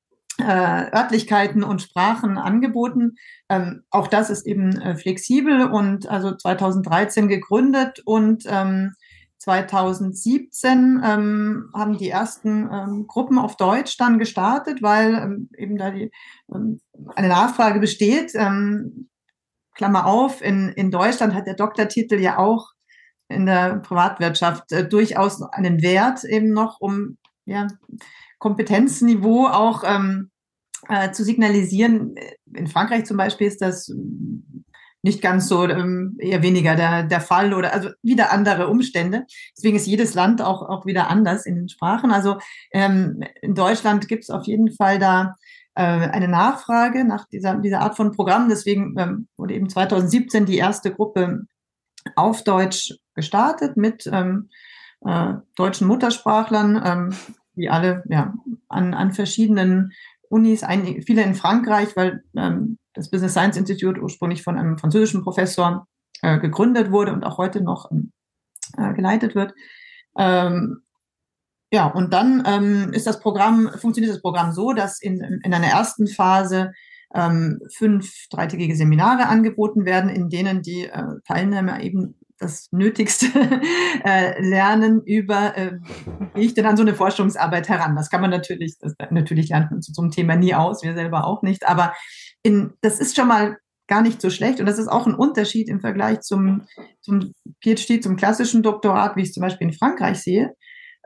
äh, 0.42 0.94
Örtlichkeiten 0.94 1.62
und 1.62 1.82
Sprachen 1.82 2.38
angeboten. 2.38 3.16
Ähm, 3.48 3.82
auch 3.90 4.08
das 4.08 4.30
ist 4.30 4.46
eben 4.46 4.80
äh, 4.80 4.96
flexibel 4.96 5.66
und 5.66 6.08
also 6.08 6.34
2013 6.34 7.28
gegründet 7.28 8.00
und 8.04 8.44
ähm, 8.46 8.94
2017 9.38 11.02
ähm, 11.04 11.70
haben 11.74 11.98
die 11.98 12.08
ersten 12.08 12.68
ähm, 12.72 13.06
Gruppen 13.08 13.38
auf 13.38 13.56
Deutsch 13.56 13.96
dann 13.96 14.20
gestartet, 14.20 14.82
weil 14.82 15.14
ähm, 15.14 15.48
eben 15.56 15.76
da 15.76 15.90
die, 15.90 16.12
ähm, 16.54 16.80
eine 17.16 17.28
Nachfrage 17.28 17.80
besteht. 17.80 18.32
Ähm, 18.34 19.08
Klammer 19.74 20.06
auf, 20.06 20.42
in, 20.42 20.68
in 20.68 20.90
Deutschland 20.90 21.34
hat 21.34 21.46
der 21.46 21.54
Doktortitel 21.54 22.20
ja 22.20 22.38
auch 22.38 22.72
in 23.28 23.46
der 23.46 23.76
Privatwirtschaft 23.76 24.70
äh, 24.70 24.88
durchaus 24.88 25.42
einen 25.42 25.82
Wert 25.82 26.24
eben 26.24 26.52
noch, 26.52 26.80
um 26.80 27.16
ja, 27.44 27.66
Kompetenzniveau 28.38 29.46
auch 29.46 29.82
ähm, 29.84 30.30
äh, 30.88 31.12
zu 31.12 31.24
signalisieren. 31.24 32.14
In 32.54 32.66
Frankreich 32.66 33.04
zum 33.04 33.16
Beispiel 33.16 33.46
ist 33.46 33.60
das 33.60 33.90
nicht 35.02 35.20
ganz 35.20 35.48
so, 35.48 35.68
ähm, 35.68 36.16
eher 36.20 36.42
weniger 36.42 36.76
der, 36.76 37.02
der 37.02 37.20
Fall 37.20 37.54
oder 37.54 37.74
also 37.74 37.90
wieder 38.02 38.32
andere 38.32 38.68
Umstände. 38.68 39.26
Deswegen 39.56 39.76
ist 39.76 39.86
jedes 39.86 40.14
Land 40.14 40.40
auch, 40.40 40.62
auch 40.62 40.86
wieder 40.86 41.10
anders 41.10 41.44
in 41.44 41.56
den 41.56 41.68
Sprachen. 41.68 42.12
Also 42.12 42.38
ähm, 42.72 43.22
in 43.42 43.54
Deutschland 43.54 44.06
gibt 44.06 44.22
es 44.22 44.30
auf 44.30 44.46
jeden 44.46 44.72
Fall 44.72 45.00
da 45.00 45.34
äh, 45.74 45.82
eine 45.82 46.28
Nachfrage 46.28 47.04
nach 47.04 47.26
dieser, 47.28 47.56
dieser 47.56 47.80
Art 47.80 47.96
von 47.96 48.12
Programm. 48.12 48.48
Deswegen 48.48 48.94
ähm, 48.96 49.28
wurde 49.36 49.54
eben 49.54 49.68
2017 49.68 50.46
die 50.46 50.58
erste 50.58 50.94
Gruppe 50.94 51.46
auf 52.14 52.44
Deutsch 52.44 52.94
gestartet 53.14 53.76
mit 53.76 54.08
ähm, 54.12 54.50
äh, 55.04 55.34
deutschen 55.56 55.88
Muttersprachlern, 55.88 56.80
ähm, 56.84 57.16
die 57.56 57.68
alle 57.68 58.04
ja, 58.08 58.34
an, 58.68 58.94
an 58.94 59.12
verschiedenen 59.12 59.92
Unis, 60.32 60.62
einige, 60.62 61.02
viele 61.02 61.22
in 61.22 61.34
Frankreich, 61.34 61.94
weil 61.94 62.24
ähm, 62.36 62.78
das 62.94 63.10
Business 63.10 63.32
Science 63.32 63.58
Institute 63.58 64.00
ursprünglich 64.00 64.42
von 64.42 64.56
einem 64.56 64.78
französischen 64.78 65.22
Professor 65.22 65.86
äh, 66.22 66.38
gegründet 66.38 66.90
wurde 66.90 67.12
und 67.12 67.22
auch 67.22 67.36
heute 67.36 67.60
noch 67.60 67.90
ähm, 67.92 68.12
äh, 68.78 68.94
geleitet 68.94 69.34
wird. 69.34 69.52
Ähm, 70.18 70.82
ja, 71.70 71.86
und 71.86 72.14
dann 72.14 72.44
ähm, 72.46 72.92
ist 72.92 73.06
das 73.06 73.20
Programm, 73.20 73.70
funktioniert 73.76 74.14
das 74.14 74.22
Programm 74.22 74.52
so, 74.52 74.72
dass 74.72 75.00
in, 75.02 75.20
in 75.42 75.52
einer 75.52 75.66
ersten 75.66 76.06
Phase 76.06 76.72
ähm, 77.14 77.60
fünf 77.76 78.28
dreitägige 78.30 78.74
Seminare 78.74 79.26
angeboten 79.26 79.84
werden, 79.84 80.08
in 80.08 80.30
denen 80.30 80.62
die 80.62 80.86
äh, 80.86 81.02
Teilnehmer 81.26 81.82
eben 81.82 82.14
das 82.42 82.68
Nötigste 82.72 83.26
äh, 84.04 84.42
lernen 84.42 85.02
über, 85.04 85.56
äh, 85.56 85.78
wie 86.34 86.42
ich 86.42 86.54
denn 86.54 86.66
an 86.66 86.76
so 86.76 86.82
eine 86.82 86.94
Forschungsarbeit 86.94 87.68
heran. 87.68 87.96
Das 87.96 88.10
kann 88.10 88.20
man 88.20 88.30
natürlich, 88.30 88.78
das, 88.78 88.94
natürlich 89.10 89.48
lernt 89.48 89.70
man 89.70 89.82
zu 89.82 89.92
so 89.92 90.02
einem 90.02 90.10
Thema 90.10 90.36
nie 90.36 90.54
aus, 90.54 90.82
wir 90.82 90.94
selber 90.94 91.26
auch 91.26 91.42
nicht, 91.42 91.66
aber 91.66 91.94
in, 92.42 92.74
das 92.80 92.98
ist 92.98 93.16
schon 93.16 93.28
mal 93.28 93.56
gar 93.88 94.02
nicht 94.02 94.20
so 94.20 94.30
schlecht 94.30 94.60
und 94.60 94.66
das 94.66 94.78
ist 94.78 94.88
auch 94.88 95.06
ein 95.06 95.14
Unterschied 95.14 95.68
im 95.68 95.80
Vergleich 95.80 96.20
zum, 96.20 96.62
zum 97.00 97.34
PhD, 97.62 98.02
zum 98.02 98.16
klassischen 98.16 98.62
Doktorat, 98.62 99.16
wie 99.16 99.22
ich 99.22 99.28
es 99.28 99.34
zum 99.34 99.42
Beispiel 99.42 99.68
in 99.68 99.74
Frankreich 99.74 100.18
sehe. 100.18 100.54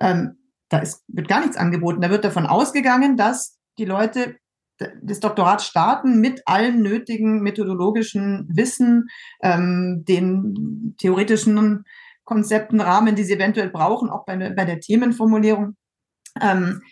Ähm, 0.00 0.38
da 0.68 0.78
ist, 0.78 1.04
wird 1.08 1.28
gar 1.28 1.40
nichts 1.40 1.56
angeboten. 1.56 2.00
Da 2.00 2.10
wird 2.10 2.24
davon 2.24 2.46
ausgegangen, 2.46 3.16
dass 3.16 3.58
die 3.78 3.84
Leute 3.84 4.36
das 5.02 5.20
Doktorat 5.20 5.62
starten 5.62 6.20
mit 6.20 6.42
allem 6.46 6.82
nötigen 6.82 7.42
methodologischen 7.42 8.46
Wissen, 8.50 9.08
ähm, 9.42 10.04
den 10.06 10.94
theoretischen 10.98 11.84
Konzepten, 12.24 12.80
Rahmen, 12.80 13.14
die 13.14 13.24
sie 13.24 13.34
eventuell 13.34 13.70
brauchen, 13.70 14.10
auch 14.10 14.24
bei, 14.24 14.36
bei 14.36 14.64
der 14.64 14.80
Themenformulierung. 14.80 15.76
Ähm, 16.40 16.82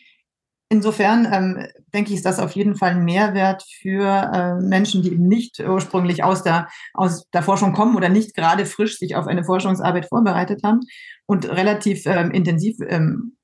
insofern 0.68 1.28
ähm, 1.30 1.66
denke 1.92 2.10
ich, 2.10 2.16
ist 2.16 2.26
das 2.26 2.38
auf 2.38 2.52
jeden 2.52 2.76
Fall 2.76 2.92
ein 2.92 3.04
Mehrwert 3.04 3.64
für 3.80 4.06
äh, 4.06 4.54
Menschen, 4.62 5.02
die 5.02 5.12
eben 5.12 5.28
nicht 5.28 5.60
ursprünglich 5.60 6.22
aus 6.24 6.42
der, 6.42 6.68
aus 6.94 7.28
der 7.30 7.42
Forschung 7.42 7.72
kommen 7.72 7.96
oder 7.96 8.08
nicht 8.08 8.34
gerade 8.34 8.64
frisch 8.64 8.98
sich 8.98 9.16
auf 9.16 9.26
eine 9.26 9.44
Forschungsarbeit 9.44 10.06
vorbereitet 10.06 10.62
haben 10.64 10.80
und 11.26 11.48
relativ 11.48 12.06
ähm, 12.06 12.30
intensiv 12.30 12.76
ähm, 12.88 13.36
äh, 13.42 13.43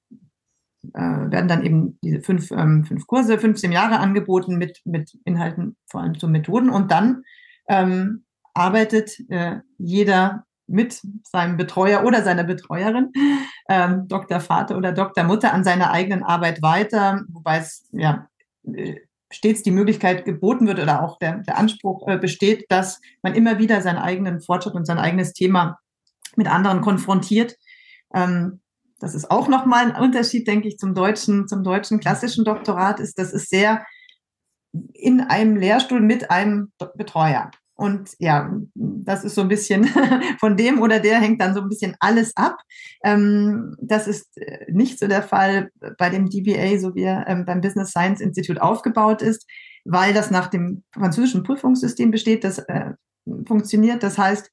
werden 0.82 1.48
dann 1.48 1.64
eben 1.64 1.98
diese 2.02 2.20
fünf, 2.22 2.50
ähm, 2.50 2.84
fünf 2.84 3.06
Kurse, 3.06 3.38
15 3.38 3.72
Jahre 3.72 3.98
angeboten 3.98 4.56
mit, 4.56 4.80
mit 4.84 5.16
Inhalten, 5.24 5.76
vor 5.86 6.00
allem 6.00 6.18
zu 6.18 6.28
Methoden. 6.28 6.70
Und 6.70 6.90
dann 6.90 7.24
ähm, 7.68 8.24
arbeitet 8.54 9.18
äh, 9.28 9.58
jeder 9.78 10.44
mit 10.66 11.02
seinem 11.24 11.56
Betreuer 11.56 12.04
oder 12.04 12.22
seiner 12.22 12.44
Betreuerin, 12.44 13.12
ähm, 13.68 14.06
Dr. 14.08 14.40
Vater 14.40 14.76
oder 14.76 14.92
Dr. 14.92 15.24
Mutter, 15.24 15.52
an 15.52 15.64
seiner 15.64 15.90
eigenen 15.90 16.22
Arbeit 16.22 16.62
weiter, 16.62 17.24
wobei 17.28 17.58
es 17.58 17.88
ja 17.92 18.28
äh, 18.72 18.96
stets 19.32 19.62
die 19.62 19.70
Möglichkeit 19.70 20.24
geboten 20.24 20.66
wird 20.66 20.80
oder 20.80 21.02
auch 21.02 21.18
der, 21.18 21.38
der 21.38 21.56
Anspruch 21.56 22.06
äh, 22.08 22.18
besteht, 22.18 22.66
dass 22.68 23.00
man 23.22 23.34
immer 23.34 23.58
wieder 23.58 23.80
seinen 23.80 23.98
eigenen 23.98 24.40
Fortschritt 24.40 24.74
und 24.74 24.86
sein 24.86 24.98
eigenes 24.98 25.32
Thema 25.32 25.78
mit 26.36 26.48
anderen 26.48 26.80
konfrontiert. 26.80 27.56
Ähm, 28.14 28.60
das 29.00 29.14
ist 29.14 29.30
auch 29.30 29.48
nochmal 29.48 29.86
ein 29.86 30.00
Unterschied, 30.00 30.46
denke 30.46 30.68
ich, 30.68 30.78
zum 30.78 30.94
deutschen, 30.94 31.48
zum 31.48 31.64
deutschen 31.64 31.98
klassischen 31.98 32.44
Doktorat, 32.44 33.00
ist, 33.00 33.18
das 33.18 33.32
ist 33.32 33.48
sehr 33.48 33.84
in 34.92 35.20
einem 35.20 35.56
Lehrstuhl 35.56 36.00
mit 36.00 36.30
einem 36.30 36.70
Betreuer. 36.94 37.50
Und 37.74 38.10
ja, 38.18 38.54
das 38.74 39.24
ist 39.24 39.34
so 39.34 39.40
ein 39.40 39.48
bisschen 39.48 39.86
von 40.38 40.58
dem 40.58 40.82
oder 40.82 41.00
der 41.00 41.18
hängt 41.18 41.40
dann 41.40 41.54
so 41.54 41.62
ein 41.62 41.68
bisschen 41.70 41.96
alles 41.98 42.36
ab. 42.36 42.58
Ähm, 43.02 43.74
das 43.80 44.06
ist 44.06 44.36
äh, 44.36 44.70
nicht 44.70 44.98
so 44.98 45.08
der 45.08 45.22
Fall 45.22 45.70
bei 45.96 46.10
dem 46.10 46.28
DBA, 46.28 46.78
so 46.78 46.94
wie 46.94 47.04
er 47.04 47.26
ähm, 47.26 47.46
beim 47.46 47.62
Business 47.62 47.88
Science 47.88 48.20
Institute 48.20 48.62
aufgebaut 48.62 49.22
ist, 49.22 49.48
weil 49.86 50.12
das 50.12 50.30
nach 50.30 50.48
dem 50.48 50.84
französischen 50.92 51.42
Prüfungssystem 51.42 52.10
besteht, 52.10 52.44
das 52.44 52.58
äh, 52.58 52.92
funktioniert. 53.46 54.02
Das 54.02 54.18
heißt, 54.18 54.50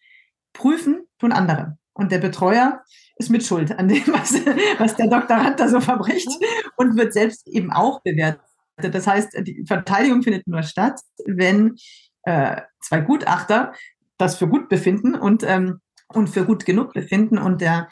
prüfen 0.53 1.05
tun 1.19 1.33
andere. 1.33 1.77
Und 1.97 2.12
der 2.12 2.19
Betreuer 2.19 2.83
ist 3.17 3.29
mit 3.29 3.43
Schuld 3.43 3.77
an 3.77 3.88
dem, 3.88 4.03
was, 4.07 4.33
was 4.77 4.95
der 4.95 5.07
Doktorand 5.07 5.60
da 5.60 5.67
so 5.67 5.81
verbricht 5.81 6.29
und 6.77 6.97
wird 6.97 7.13
selbst 7.13 7.47
eben 7.47 7.71
auch 7.71 8.01
bewertet. 8.01 8.41
Das 8.77 9.07
heißt, 9.07 9.39
die 9.41 9.65
Verteidigung 9.67 10.21
findet 10.21 10.47
nur 10.47 10.62
statt, 10.62 10.99
wenn 11.25 11.75
äh, 12.23 12.62
zwei 12.81 13.01
Gutachter 13.01 13.73
das 14.17 14.36
für 14.36 14.47
gut 14.47 14.69
befinden 14.69 15.15
und, 15.15 15.43
ähm, 15.43 15.79
und 16.10 16.29
für 16.29 16.45
gut 16.45 16.65
genug 16.65 16.93
befinden 16.93 17.39
und 17.39 17.62
der 17.62 17.89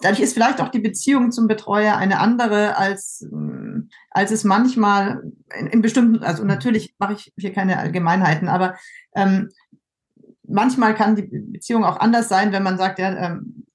Dadurch 0.00 0.20
ist 0.20 0.34
vielleicht 0.34 0.60
auch 0.60 0.68
die 0.68 0.80
Beziehung 0.80 1.30
zum 1.30 1.46
Betreuer 1.46 1.96
eine 1.96 2.18
andere, 2.18 2.76
als, 2.76 3.26
als 4.10 4.32
es 4.32 4.44
manchmal 4.44 5.22
in, 5.58 5.68
in 5.68 5.82
bestimmten, 5.82 6.22
also 6.22 6.44
natürlich 6.44 6.94
mache 6.98 7.14
ich 7.14 7.32
hier 7.38 7.52
keine 7.52 7.78
Allgemeinheiten, 7.78 8.48
aber 8.48 8.76
ähm, 9.14 9.50
manchmal 10.54 10.94
kann 10.94 11.16
die 11.16 11.22
Beziehung 11.22 11.84
auch 11.84 11.98
anders 11.98 12.28
sein, 12.28 12.52
wenn 12.52 12.62
man 12.62 12.78
sagt, 12.78 12.98
ja, 12.98 13.10
ähm, 13.10 13.66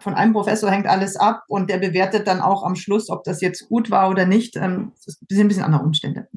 von 0.00 0.14
einem 0.14 0.32
Professor 0.32 0.70
hängt 0.70 0.86
alles 0.86 1.16
ab 1.16 1.42
und 1.48 1.68
der 1.68 1.78
bewertet 1.78 2.28
dann 2.28 2.40
auch 2.40 2.62
am 2.62 2.76
Schluss, 2.76 3.10
ob 3.10 3.24
das 3.24 3.40
jetzt 3.40 3.68
gut 3.68 3.90
war 3.90 4.10
oder 4.10 4.26
nicht. 4.26 4.56
Ähm, 4.56 4.92
das 5.04 5.18
sind 5.28 5.40
ein 5.40 5.48
bisschen 5.48 5.64
andere 5.64 5.82
Umstände. 5.82 6.28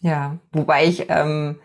Ja, 0.00 0.36
wobei 0.52 0.84
ich, 0.86 1.06
ähm, 1.08 1.58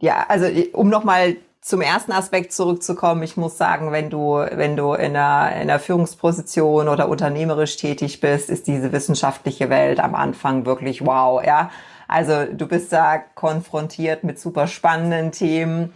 ja, 0.00 0.26
also 0.28 0.46
um 0.72 0.88
nochmal 0.88 1.36
zum 1.60 1.80
ersten 1.80 2.10
Aspekt 2.10 2.52
zurückzukommen, 2.52 3.22
ich 3.22 3.36
muss 3.36 3.56
sagen, 3.56 3.92
wenn 3.92 4.10
du, 4.10 4.34
wenn 4.34 4.76
du 4.76 4.94
in 4.94 5.16
einer, 5.16 5.54
in 5.54 5.62
einer 5.62 5.78
Führungsposition 5.78 6.88
oder 6.88 7.08
unternehmerisch 7.08 7.76
tätig 7.76 8.20
bist, 8.20 8.50
ist 8.50 8.66
diese 8.66 8.90
wissenschaftliche 8.90 9.70
Welt 9.70 10.00
am 10.00 10.16
Anfang 10.16 10.66
wirklich 10.66 11.06
wow, 11.06 11.42
ja. 11.44 11.70
Also 12.08 12.44
du 12.52 12.66
bist 12.66 12.92
da 12.92 13.18
konfrontiert 13.18 14.24
mit 14.24 14.38
super 14.40 14.66
spannenden 14.66 15.30
Themen 15.30 15.92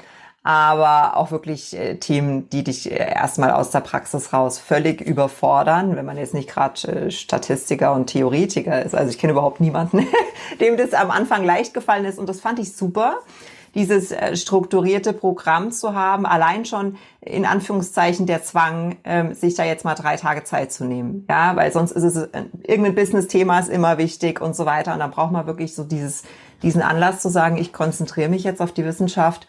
aber 0.47 1.17
auch 1.17 1.33
wirklich 1.33 1.77
äh, 1.77 1.97
Themen, 1.97 2.49
die 2.51 2.63
dich 2.63 2.89
äh, 2.89 2.95
erstmal 2.95 3.51
aus 3.51 3.73
der 3.73 3.81
Praxis 3.81 4.33
raus 4.33 4.61
völlig 4.61 5.01
überfordern, 5.01 5.97
wenn 5.97 6.07
man 6.07 6.17
jetzt 6.17 6.35
nicht 6.35 6.49
gerade 6.49 6.87
äh, 6.87 7.11
Statistiker 7.11 7.93
und 7.93 8.07
Theoretiker 8.07 8.81
ist. 8.81 8.95
Also 8.95 9.11
ich 9.11 9.19
kenne 9.19 9.33
überhaupt 9.33 9.61
niemanden, 9.61 10.07
dem 10.61 10.77
das 10.77 10.95
am 10.95 11.11
Anfang 11.11 11.45
leicht 11.45 11.75
gefallen 11.75 12.05
ist 12.05 12.21
und 12.21 12.29
das 12.29 12.41
fand 12.41 12.61
ich 12.61 12.77
super 12.77 13.17
dieses 13.75 14.13
äh, 14.13 14.37
strukturierte 14.37 15.13
Programm 15.13 15.73
zu 15.73 15.95
haben, 15.95 16.25
allein 16.25 16.65
schon 16.65 16.97
in 17.21 17.45
Anführungszeichen 17.45 18.27
der 18.27 18.43
Zwang, 18.43 18.97
ähm, 19.05 19.35
sich 19.35 19.55
da 19.55 19.65
jetzt 19.65 19.85
mal 19.85 19.97
drei 19.97 20.17
Tage 20.17 20.45
Zeit 20.45 20.73
zu 20.73 20.85
nehmen. 20.85 21.27
Ja, 21.29 21.57
weil 21.57 21.73
sonst 21.73 21.91
ist 21.91 22.05
es, 22.05 22.17
äh, 22.17 22.45
irgendein 22.63 22.95
Business-Thema 22.95 23.59
ist 23.59 23.69
immer 23.69 23.99
wichtig 23.99 24.41
und 24.41 24.57
so 24.57 24.65
weiter. 24.65 24.95
Und 24.95 25.01
dann 25.01 25.11
braucht 25.11 25.33
man 25.33 25.47
wirklich 25.47 25.75
so 25.75 25.85
dieses, 25.85 26.23
diesen 26.63 26.81
Anlass 26.81 27.21
zu 27.21 27.29
sagen, 27.29 27.59
ich 27.59 27.75
konzentriere 27.75 28.31
mich 28.31 28.45
jetzt 28.45 28.63
auf 28.63 28.73
die 28.73 28.85
Wissenschaft 28.85 29.47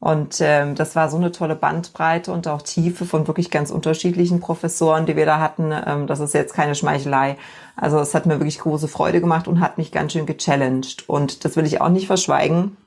und 0.00 0.40
ähm, 0.40 0.76
das 0.76 0.96
war 0.96 1.10
so 1.10 1.18
eine 1.18 1.30
tolle 1.30 1.54
Bandbreite 1.54 2.32
und 2.32 2.48
auch 2.48 2.62
Tiefe 2.62 3.04
von 3.04 3.26
wirklich 3.28 3.50
ganz 3.50 3.70
unterschiedlichen 3.70 4.40
Professoren, 4.40 5.04
die 5.04 5.14
wir 5.14 5.26
da 5.26 5.40
hatten. 5.40 5.72
Ähm, 5.72 6.06
das 6.06 6.20
ist 6.20 6.32
jetzt 6.32 6.54
keine 6.54 6.74
Schmeichelei. 6.74 7.36
Also 7.76 7.98
es 8.00 8.14
hat 8.14 8.24
mir 8.24 8.40
wirklich 8.40 8.60
große 8.60 8.88
Freude 8.88 9.20
gemacht 9.20 9.46
und 9.46 9.60
hat 9.60 9.76
mich 9.76 9.92
ganz 9.92 10.14
schön 10.14 10.24
gechallenged. 10.24 11.06
Und 11.06 11.44
das 11.44 11.54
will 11.54 11.66
ich 11.66 11.82
auch 11.82 11.90
nicht 11.90 12.06
verschweigen. 12.06 12.78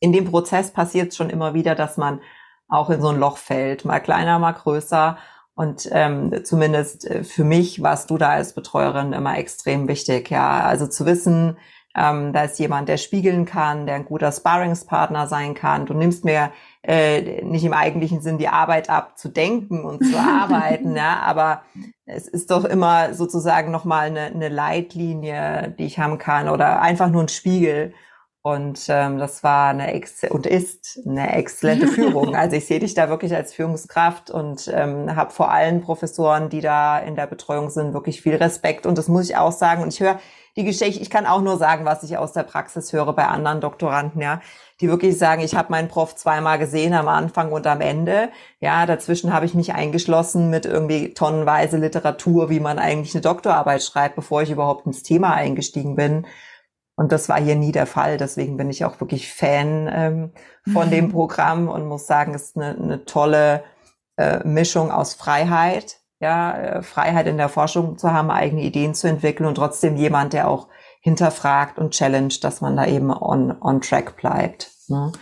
In 0.00 0.12
dem 0.12 0.24
Prozess 0.24 0.72
passiert 0.72 1.10
es 1.10 1.16
schon 1.16 1.30
immer 1.30 1.54
wieder, 1.54 1.76
dass 1.76 1.96
man 1.96 2.20
auch 2.68 2.90
in 2.90 3.00
so 3.00 3.08
ein 3.08 3.20
Loch 3.20 3.36
fällt, 3.36 3.84
mal 3.84 4.00
kleiner, 4.00 4.40
mal 4.40 4.52
größer. 4.52 5.18
Und 5.54 5.88
ähm, 5.92 6.34
zumindest 6.44 7.08
äh, 7.08 7.22
für 7.22 7.44
mich 7.44 7.80
warst 7.80 8.10
du 8.10 8.18
da 8.18 8.30
als 8.30 8.54
Betreuerin 8.54 9.12
immer 9.12 9.38
extrem 9.38 9.86
wichtig, 9.86 10.30
ja. 10.30 10.62
Also 10.62 10.88
zu 10.88 11.06
wissen, 11.06 11.58
ähm, 11.96 12.32
da 12.32 12.44
ist 12.44 12.58
jemand, 12.58 12.88
der 12.88 12.98
spiegeln 12.98 13.46
kann, 13.46 13.86
der 13.86 13.96
ein 13.96 14.04
guter 14.04 14.30
Sparringspartner 14.30 15.26
sein 15.26 15.54
kann. 15.54 15.86
Du 15.86 15.94
nimmst 15.94 16.24
mir 16.24 16.52
äh, 16.82 17.42
nicht 17.42 17.64
im 17.64 17.72
eigentlichen 17.72 18.20
Sinn 18.20 18.38
die 18.38 18.48
Arbeit 18.48 18.88
ab, 18.88 19.18
zu 19.18 19.28
denken 19.28 19.84
und 19.84 20.04
zu 20.04 20.16
arbeiten, 20.16 20.94
ja, 20.96 21.20
aber 21.20 21.62
es 22.06 22.28
ist 22.28 22.50
doch 22.50 22.64
immer 22.64 23.14
sozusagen 23.14 23.70
nochmal 23.72 24.06
eine, 24.06 24.26
eine 24.26 24.48
Leitlinie, 24.48 25.74
die 25.78 25.84
ich 25.84 25.98
haben 25.98 26.18
kann 26.18 26.48
oder 26.48 26.80
einfach 26.80 27.10
nur 27.10 27.22
ein 27.22 27.28
Spiegel. 27.28 27.92
Und 28.42 28.86
ähm, 28.88 29.18
das 29.18 29.42
war 29.42 29.68
eine 29.68 29.92
Ex 29.92 30.24
und 30.24 30.46
ist 30.46 30.98
eine 31.06 31.34
exzellente 31.34 31.86
Führung. 31.88 32.34
Also 32.34 32.56
ich 32.56 32.66
sehe 32.66 32.78
dich 32.78 32.94
da 32.94 33.10
wirklich 33.10 33.34
als 33.34 33.52
Führungskraft 33.52 34.30
und 34.30 34.70
ähm, 34.72 35.14
habe 35.14 35.30
vor 35.30 35.50
allen 35.50 35.82
Professoren, 35.82 36.48
die 36.48 36.62
da 36.62 36.98
in 36.98 37.16
der 37.16 37.26
Betreuung 37.26 37.68
sind, 37.68 37.92
wirklich 37.92 38.22
viel 38.22 38.36
Respekt. 38.36 38.86
Und 38.86 38.96
das 38.96 39.08
muss 39.08 39.28
ich 39.28 39.36
auch 39.36 39.52
sagen. 39.52 39.82
Und 39.82 39.92
ich 39.92 40.00
höre 40.00 40.18
die 40.56 40.64
Geschichte, 40.64 41.00
ich 41.00 41.10
kann 41.10 41.26
auch 41.26 41.40
nur 41.42 41.56
sagen, 41.56 41.84
was 41.84 42.02
ich 42.02 42.16
aus 42.18 42.32
der 42.32 42.42
Praxis 42.42 42.92
höre 42.92 43.12
bei 43.12 43.26
anderen 43.26 43.60
Doktoranden, 43.60 44.20
ja, 44.20 44.40
die 44.80 44.88
wirklich 44.88 45.16
sagen, 45.18 45.42
ich 45.42 45.54
habe 45.54 45.70
meinen 45.70 45.88
Prof 45.88 46.16
zweimal 46.16 46.58
gesehen, 46.58 46.94
am 46.94 47.08
Anfang 47.08 47.52
und 47.52 47.66
am 47.66 47.80
Ende. 47.80 48.30
Ja, 48.60 48.86
dazwischen 48.86 49.32
habe 49.32 49.46
ich 49.46 49.54
mich 49.54 49.74
eingeschlossen 49.74 50.50
mit 50.50 50.66
irgendwie 50.66 51.14
tonnenweise 51.14 51.76
Literatur, 51.76 52.50
wie 52.50 52.60
man 52.60 52.78
eigentlich 52.78 53.14
eine 53.14 53.22
Doktorarbeit 53.22 53.82
schreibt, 53.82 54.16
bevor 54.16 54.42
ich 54.42 54.50
überhaupt 54.50 54.86
ins 54.86 55.02
Thema 55.02 55.34
eingestiegen 55.34 55.96
bin. 55.96 56.26
Und 56.96 57.12
das 57.12 57.28
war 57.28 57.40
hier 57.40 57.56
nie 57.56 57.72
der 57.72 57.86
Fall. 57.86 58.16
Deswegen 58.18 58.56
bin 58.56 58.68
ich 58.68 58.84
auch 58.84 59.00
wirklich 59.00 59.32
Fan 59.32 59.88
ähm, 59.90 60.32
von 60.72 60.88
mhm. 60.88 60.90
dem 60.90 61.12
Programm 61.12 61.68
und 61.68 61.86
muss 61.86 62.06
sagen, 62.06 62.34
es 62.34 62.48
ist 62.48 62.56
eine, 62.56 62.76
eine 62.76 63.04
tolle 63.04 63.64
äh, 64.16 64.46
Mischung 64.46 64.90
aus 64.90 65.14
Freiheit, 65.14 65.99
ja, 66.20 66.56
äh, 66.56 66.82
Freiheit 66.82 67.26
in 67.26 67.38
der 67.38 67.48
Forschung 67.48 67.98
zu 67.98 68.12
haben, 68.12 68.30
eigene 68.30 68.62
Ideen 68.62 68.94
zu 68.94 69.08
entwickeln 69.08 69.46
und 69.46 69.56
trotzdem 69.56 69.96
jemand, 69.96 70.34
der 70.34 70.48
auch 70.48 70.68
hinterfragt 71.00 71.78
und 71.78 71.92
challenged, 71.92 72.44
dass 72.44 72.60
man 72.60 72.76
da 72.76 72.86
eben 72.86 73.10
on, 73.10 73.56
on 73.60 73.80
track 73.80 74.16
bleibt. 74.16 74.70
Ne? 74.88 75.12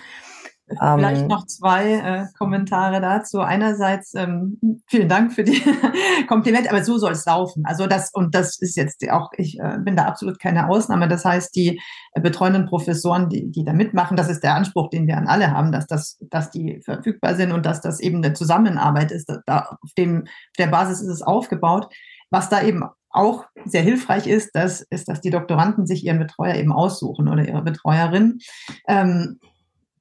Vielleicht 0.69 1.23
ähm, 1.23 1.29
noch 1.29 1.47
zwei 1.47 1.95
äh, 1.95 2.27
Kommentare 2.37 3.01
dazu. 3.01 3.41
Einerseits 3.41 4.15
ähm, 4.15 4.59
vielen 4.87 5.09
Dank 5.09 5.33
für 5.33 5.45
die 5.45 5.63
Komplimente, 6.29 6.71
aber 6.71 6.85
so 6.85 6.99
soll 6.99 7.13
es 7.13 7.25
laufen. 7.25 7.65
Also 7.65 7.87
das 7.87 8.11
und 8.13 8.35
das 8.35 8.59
ist 8.59 8.77
jetzt 8.77 9.09
auch, 9.11 9.31
ich 9.37 9.59
äh, 9.59 9.79
bin 9.79 9.97
da 9.97 10.05
absolut 10.05 10.39
keine 10.39 10.69
Ausnahme. 10.69 11.09
Das 11.09 11.25
heißt, 11.25 11.55
die 11.57 11.81
äh, 12.13 12.21
betreuenden 12.21 12.67
Professoren, 12.67 13.29
die, 13.29 13.51
die 13.51 13.65
da 13.65 13.73
mitmachen, 13.73 14.17
das 14.17 14.29
ist 14.29 14.43
der 14.43 14.55
Anspruch, 14.55 14.91
den 14.91 15.07
wir 15.07 15.17
an 15.17 15.27
alle 15.27 15.53
haben, 15.53 15.73
dass 15.73 15.87
das, 15.87 16.19
dass 16.21 16.51
die 16.51 16.81
verfügbar 16.85 17.35
sind 17.35 17.53
und 17.53 17.65
dass 17.65 17.81
das 17.81 18.01
eben 18.01 18.19
eine 18.19 18.35
Zusammenarbeit 18.35 19.11
ist. 19.11 19.33
Da, 19.47 19.79
auf 19.81 19.93
dem 19.97 20.25
auf 20.25 20.57
der 20.59 20.67
Basis 20.67 21.01
ist 21.01 21.09
es 21.09 21.23
aufgebaut. 21.23 21.93
Was 22.31 22.51
da 22.51 22.63
eben 22.63 22.85
auch 23.11 23.47
sehr 23.65 23.83
hilfreich 23.83 24.27
ist, 24.27 24.51
das 24.55 24.83
ist, 24.91 25.09
dass 25.09 25.21
die 25.21 25.31
Doktoranden 25.31 25.87
sich 25.87 26.05
ihren 26.05 26.19
Betreuer 26.19 26.55
eben 26.57 26.73
aussuchen 26.73 27.29
oder 27.29 27.47
ihre 27.47 27.63
Betreuerin. 27.63 28.39
Ähm, 28.87 29.41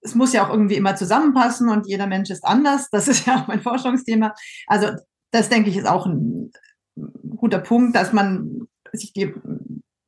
es 0.08 0.16
muss 0.16 0.34
ja 0.34 0.46
auch 0.46 0.50
irgendwie 0.50 0.76
immer 0.76 0.96
zusammenpassen 0.96 1.70
und 1.70 1.88
jeder 1.88 2.08
Mensch 2.08 2.30
ist 2.30 2.46
anders. 2.46 2.90
Das 2.90 3.08
ist 3.08 3.26
ja 3.26 3.42
auch 3.42 3.48
mein 3.48 3.62
Forschungsthema. 3.62 4.34
Also 4.68 4.88
das 5.32 5.50
denke 5.50 5.70
ich 5.70 5.78
ist 5.78 5.88
auch 5.88 6.06
ein 6.06 6.52
guter 7.36 7.60
Punkt, 7.60 7.96
dass 7.96 8.14
man 8.14 8.68
sich 8.94 9.14
die 9.14 9.34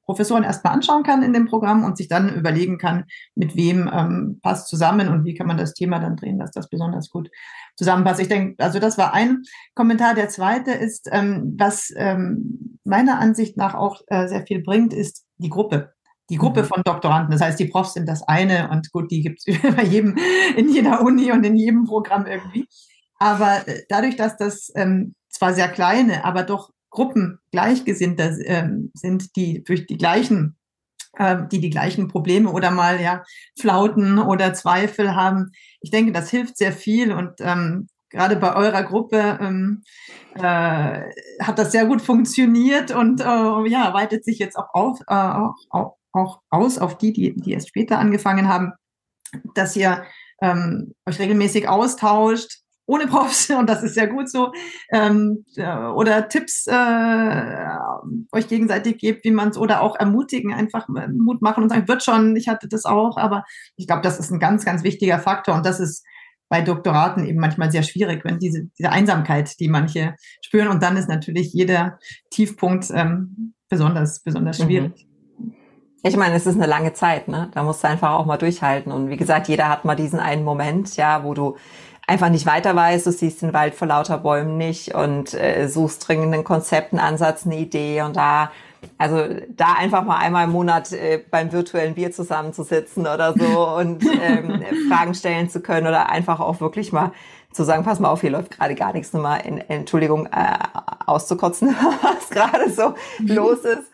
Professoren 0.05 0.43
erstmal 0.43 0.73
anschauen 0.73 1.03
kann 1.03 1.21
in 1.21 1.33
dem 1.33 1.45
Programm 1.45 1.83
und 1.83 1.97
sich 1.97 2.07
dann 2.07 2.33
überlegen 2.33 2.79
kann, 2.79 3.05
mit 3.35 3.55
wem 3.55 3.87
ähm, 3.93 4.39
passt 4.41 4.67
zusammen 4.67 5.07
und 5.07 5.23
wie 5.23 5.35
kann 5.35 5.45
man 5.45 5.57
das 5.57 5.75
Thema 5.75 5.99
dann 5.99 6.15
drehen, 6.15 6.39
dass 6.39 6.49
das 6.49 6.67
besonders 6.67 7.11
gut 7.11 7.29
zusammenpasst. 7.75 8.19
Ich 8.19 8.27
denke, 8.27 8.63
also 8.63 8.79
das 8.79 8.97
war 8.97 9.13
ein 9.13 9.43
Kommentar. 9.75 10.15
Der 10.15 10.29
zweite 10.29 10.71
ist, 10.71 11.07
ähm, 11.11 11.55
was 11.59 11.93
ähm, 11.95 12.79
meiner 12.83 13.19
Ansicht 13.19 13.55
nach 13.55 13.75
auch 13.75 14.01
äh, 14.07 14.27
sehr 14.27 14.47
viel 14.47 14.63
bringt, 14.63 14.93
ist 14.93 15.25
die 15.37 15.49
Gruppe 15.49 15.93
die 16.29 16.37
Gruppe 16.37 16.63
mhm. 16.63 16.67
von 16.67 16.81
Doktoranden. 16.83 17.31
Das 17.31 17.41
heißt, 17.41 17.59
die 17.59 17.65
Profs 17.65 17.93
sind 17.93 18.07
das 18.07 18.23
eine 18.27 18.69
und 18.69 18.91
gut, 18.91 19.11
die 19.11 19.21
gibt 19.21 19.39
es 19.45 19.61
bei 19.75 19.83
jedem, 19.83 20.17
in 20.55 20.69
jeder 20.69 21.01
Uni 21.01 21.31
und 21.31 21.45
in 21.45 21.55
jedem 21.55 21.85
Programm 21.85 22.25
irgendwie. 22.25 22.67
Aber 23.19 23.67
äh, 23.67 23.83
dadurch, 23.89 24.15
dass 24.15 24.37
das 24.37 24.71
ähm, 24.75 25.15
zwar 25.29 25.53
sehr 25.53 25.69
kleine, 25.69 26.23
aber 26.25 26.43
doch 26.43 26.71
Gruppen 26.89 27.39
gleichgesinnter 27.51 28.31
ähm, 28.45 28.91
sind, 28.93 29.35
die 29.35 29.63
durch 29.63 29.85
die 29.85 29.97
gleichen, 29.97 30.57
äh, 31.17 31.37
die 31.51 31.59
die 31.59 31.69
gleichen 31.69 32.07
Probleme 32.07 32.49
oder 32.51 32.71
mal 32.71 32.99
ja 32.99 33.23
Flauten 33.59 34.19
oder 34.19 34.53
Zweifel 34.53 35.15
haben. 35.15 35.51
Ich 35.81 35.91
denke, 35.91 36.11
das 36.11 36.29
hilft 36.29 36.57
sehr 36.57 36.71
viel 36.71 37.11
und 37.11 37.33
ähm, 37.39 37.89
gerade 38.09 38.37
bei 38.37 38.55
eurer 38.55 38.83
Gruppe 38.83 39.37
ähm, 39.39 39.83
äh, 40.35 41.01
hat 41.41 41.59
das 41.59 41.71
sehr 41.71 41.85
gut 41.85 42.01
funktioniert 42.01 42.91
und 42.91 43.21
äh, 43.21 43.69
ja 43.69 43.93
weitet 43.93 44.25
sich 44.25 44.39
jetzt 44.39 44.57
auch 44.57 44.73
auf, 44.73 44.99
äh, 45.07 45.13
auch, 45.13 45.55
auch 45.69 45.98
auch 46.11 46.41
aus 46.49 46.77
auf 46.77 46.97
die, 46.97 47.13
die, 47.13 47.35
die 47.35 47.53
erst 47.53 47.69
später 47.69 47.99
angefangen 47.99 48.47
haben, 48.47 48.73
dass 49.53 49.75
ihr 49.75 50.03
ähm, 50.41 50.93
euch 51.05 51.19
regelmäßig 51.19 51.67
austauscht, 51.67 52.59
ohne 52.85 53.05
Profs, 53.05 53.49
und 53.57 53.69
das 53.69 53.83
ist 53.83 53.93
sehr 53.93 54.07
gut 54.07 54.29
so, 54.29 54.51
ähm, 54.91 55.45
äh, 55.55 55.75
oder 55.75 56.27
Tipps 56.27 56.65
äh, 56.67 57.67
euch 58.31 58.47
gegenseitig 58.47 58.97
gebt, 58.97 59.23
wie 59.23 59.31
man 59.31 59.49
es, 59.49 59.57
oder 59.57 59.81
auch 59.81 59.95
ermutigen, 59.95 60.53
einfach 60.53 60.87
Mut 60.87 61.41
machen 61.41 61.63
und 61.63 61.69
sagen, 61.69 61.87
wird 61.87 62.03
schon, 62.03 62.35
ich 62.35 62.47
hatte 62.47 62.67
das 62.67 62.85
auch, 62.85 63.17
aber 63.17 63.43
ich 63.75 63.87
glaube, 63.87 64.01
das 64.01 64.19
ist 64.19 64.31
ein 64.31 64.39
ganz, 64.39 64.65
ganz 64.65 64.83
wichtiger 64.83 65.19
Faktor 65.19 65.55
und 65.55 65.65
das 65.65 65.79
ist 65.79 66.03
bei 66.49 66.61
Doktoraten 66.61 67.25
eben 67.27 67.39
manchmal 67.39 67.71
sehr 67.71 67.83
schwierig, 67.83 68.25
wenn 68.25 68.39
diese, 68.39 68.65
diese 68.77 68.89
Einsamkeit, 68.89 69.59
die 69.59 69.67
manche 69.67 70.15
spüren, 70.43 70.69
und 70.69 70.81
dann 70.81 70.97
ist 70.97 71.07
natürlich 71.07 71.53
jeder 71.53 71.99
Tiefpunkt 72.31 72.89
ähm, 72.91 73.53
besonders, 73.69 74.23
besonders 74.23 74.57
mhm. 74.57 74.63
schwierig. 74.63 75.05
Mhm. 75.05 75.08
Ich 76.01 76.15
meine, 76.15 76.35
es 76.35 76.45
ist 76.45 76.55
eine 76.55 76.65
lange 76.65 76.93
Zeit, 76.93 77.27
ne? 77.27 77.49
Da 77.53 77.63
musst 77.63 77.83
du 77.83 77.87
einfach 77.87 78.11
auch 78.11 78.25
mal 78.25 78.37
durchhalten. 78.37 78.91
Und 78.91 79.09
wie 79.09 79.17
gesagt, 79.17 79.49
jeder 79.49 79.67
hat 79.67 79.83
mal 79.83 79.95
diesen 79.95 80.19
einen 80.19 80.45
Moment, 80.45 80.95
ja, 80.95 81.23
wo 81.25 81.33
du 81.33 81.57
einfach 82.07 82.29
nicht 82.29 82.45
weiter 82.45 82.75
weißt, 82.75 83.05
du 83.05 83.11
siehst 83.11 83.41
den 83.41 83.53
Wald 83.53 83.75
vor 83.75 83.87
lauter 83.87 84.17
Bäumen 84.17 84.57
nicht 84.57 84.95
und 84.95 85.33
äh, 85.33 85.67
suchst 85.67 86.07
dringend 86.07 86.33
ein 86.33 86.43
Konzept, 86.43 86.91
einen 86.91 87.01
Ansatz, 87.01 87.45
eine 87.45 87.57
Idee 87.57 88.01
und 88.01 88.15
da, 88.15 88.51
also 88.97 89.25
da 89.49 89.73
einfach 89.73 90.03
mal 90.03 90.17
einmal 90.17 90.45
im 90.45 90.51
Monat 90.51 90.91
äh, 90.91 91.21
beim 91.29 91.51
virtuellen 91.51 91.93
Bier 91.93 92.11
zusammenzusitzen 92.11 93.03
oder 93.05 93.35
so 93.37 93.67
und 93.75 94.03
ähm, 94.05 94.63
Fragen 94.89 95.13
stellen 95.13 95.49
zu 95.49 95.59
können 95.61 95.85
oder 95.85 96.09
einfach 96.09 96.39
auch 96.39 96.61
wirklich 96.61 96.91
mal 96.91 97.11
zu 97.51 97.63
sagen, 97.63 97.83
pass 97.83 97.99
mal 97.99 98.09
auf, 98.09 98.21
hier 98.21 98.31
läuft 98.31 98.51
gerade 98.51 98.73
gar 98.73 98.93
nichts, 98.93 99.13
nur 99.13 99.21
mal 99.21 99.37
in, 99.37 99.57
Entschuldigung, 99.57 100.27
äh, 100.27 100.57
auszukotzen, 101.05 101.75
was 102.01 102.29
gerade 102.29 102.71
so 102.71 102.95
los 103.19 103.59
ist. 103.59 103.91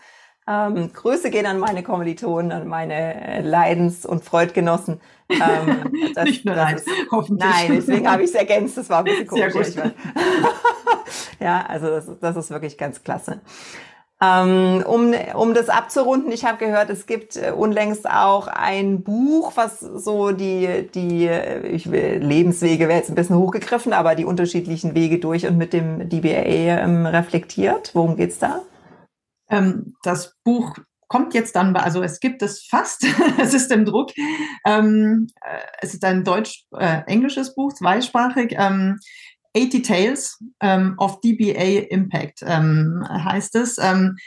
Ähm, 0.48 0.94
Grüße 0.94 1.32
gehen 1.32 1.48
an 1.48 1.58
meine 1.58 1.82
Kommilitonen, 1.82 2.52
an 2.52 2.68
meine 2.68 2.94
äh, 2.94 3.42
Leidens- 3.42 4.06
und 4.06 4.24
Freudgenossen. 4.24 5.02
Ähm, 5.30 5.92
das, 6.16 6.26
Nicht 6.26 6.46
nur 6.46 6.56
hoffentlich. 7.12 7.50
Nein, 7.50 7.72
deswegen 7.76 8.10
habe 8.10 8.24
ich 8.24 8.30
es 8.30 8.36
ergänzt. 8.36 8.78
Das 8.78 8.90
war 8.90 9.00
ein 9.00 9.06
bisschen 9.06 9.28
komisch. 9.28 9.54
Sehr 9.54 9.84
gut. 9.84 9.94
ja, 11.40 11.66
also 11.68 11.88
das, 11.88 12.06
das 12.20 12.36
ist 12.36 12.52
wirklich 12.52 12.78
ganz 12.78 13.04
klasse. 13.04 13.42
Ähm, 14.22 14.84
um, 14.88 15.14
um 15.34 15.54
das 15.54 15.68
abzurunden, 15.68 16.32
ich 16.32 16.46
habe 16.46 16.58
gehört, 16.58 16.90
es 16.90 17.06
gibt 17.06 17.36
äh, 17.36 17.52
unlängst 17.52 18.10
auch 18.10 18.48
ein 18.48 19.04
Buch, 19.04 19.54
was 19.56 19.82
so 19.82 20.32
die, 20.32 20.88
die 20.94 21.28
ich 21.28 21.92
will, 21.92 22.20
Lebenswege 22.20 22.88
wäre 22.88 23.00
jetzt 23.00 23.10
ein 23.10 23.16
bisschen 23.16 23.38
hochgegriffen, 23.38 23.92
aber 23.92 24.16
die 24.16 24.24
unterschiedlichen 24.24 24.96
Wege 24.96 25.20
durch 25.20 25.46
und 25.48 25.58
mit 25.58 25.74
dem 25.74 26.08
DBA 26.08 26.84
ähm, 26.84 27.06
reflektiert. 27.06 27.92
Worum 27.94 28.16
geht's 28.16 28.40
da? 28.40 28.62
Ähm, 29.56 29.96
das 30.04 30.36
Buch 30.44 30.76
kommt 31.08 31.34
jetzt 31.34 31.56
dann, 31.56 31.76
also 31.76 32.02
es 32.02 32.20
gibt 32.20 32.42
es 32.42 32.66
fast, 32.66 33.06
es 33.40 33.54
ist 33.54 33.72
im 33.72 33.86
Druck. 33.86 34.12
Ähm, 34.66 35.28
äh, 35.42 35.60
es 35.82 35.94
ist 35.94 36.04
ein 36.04 36.24
deutsch-englisches 36.24 37.50
äh, 37.50 37.54
Buch, 37.56 37.74
zweisprachig. 37.74 38.56
Ähm, 38.58 39.00
80 39.56 39.84
Tales 39.86 40.44
ähm, 40.60 40.96
of 40.98 41.22
DBA 41.22 41.88
Impact 41.90 42.44
ähm, 42.46 43.06
heißt 43.08 43.56
es. 43.56 43.78
Ähm, 43.78 44.18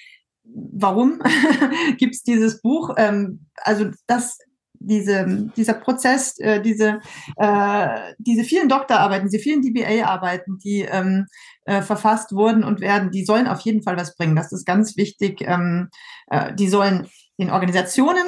warum 0.45 1.21
gibt 1.99 2.15
es 2.15 2.23
dieses 2.23 2.63
Buch? 2.63 2.95
Ähm, 2.97 3.47
also 3.63 3.91
das 4.07 4.39
diese, 4.81 5.51
dieser 5.57 5.75
Prozess, 5.75 6.39
äh, 6.39 6.61
diese, 6.61 7.01
äh, 7.37 8.15
diese 8.19 8.45
vielen 8.45 8.69
Doktorarbeiten, 8.69 9.29
diese 9.29 9.43
vielen 9.43 9.63
DBA-Arbeiten, 9.63 10.59
die 10.59 10.83
ähm, 10.83 11.27
äh, 11.69 11.83
verfasst 11.83 12.33
wurden 12.33 12.65
und 12.65 12.81
werden, 12.81 13.11
die 13.11 13.27
sollen 13.27 13.47
auf 13.47 13.61
jeden 13.61 13.83
Fall 13.83 13.99
was 13.99 14.17
bringen. 14.17 14.35
Das 14.35 14.53
ist 14.53 14.65
ganz 14.65 14.97
wichtig. 14.97 15.43
Ähm, 15.43 15.91
äh, 16.29 16.55
die 16.55 16.69
sollen 16.69 17.09
den 17.39 17.51
Organisationen 17.51 18.25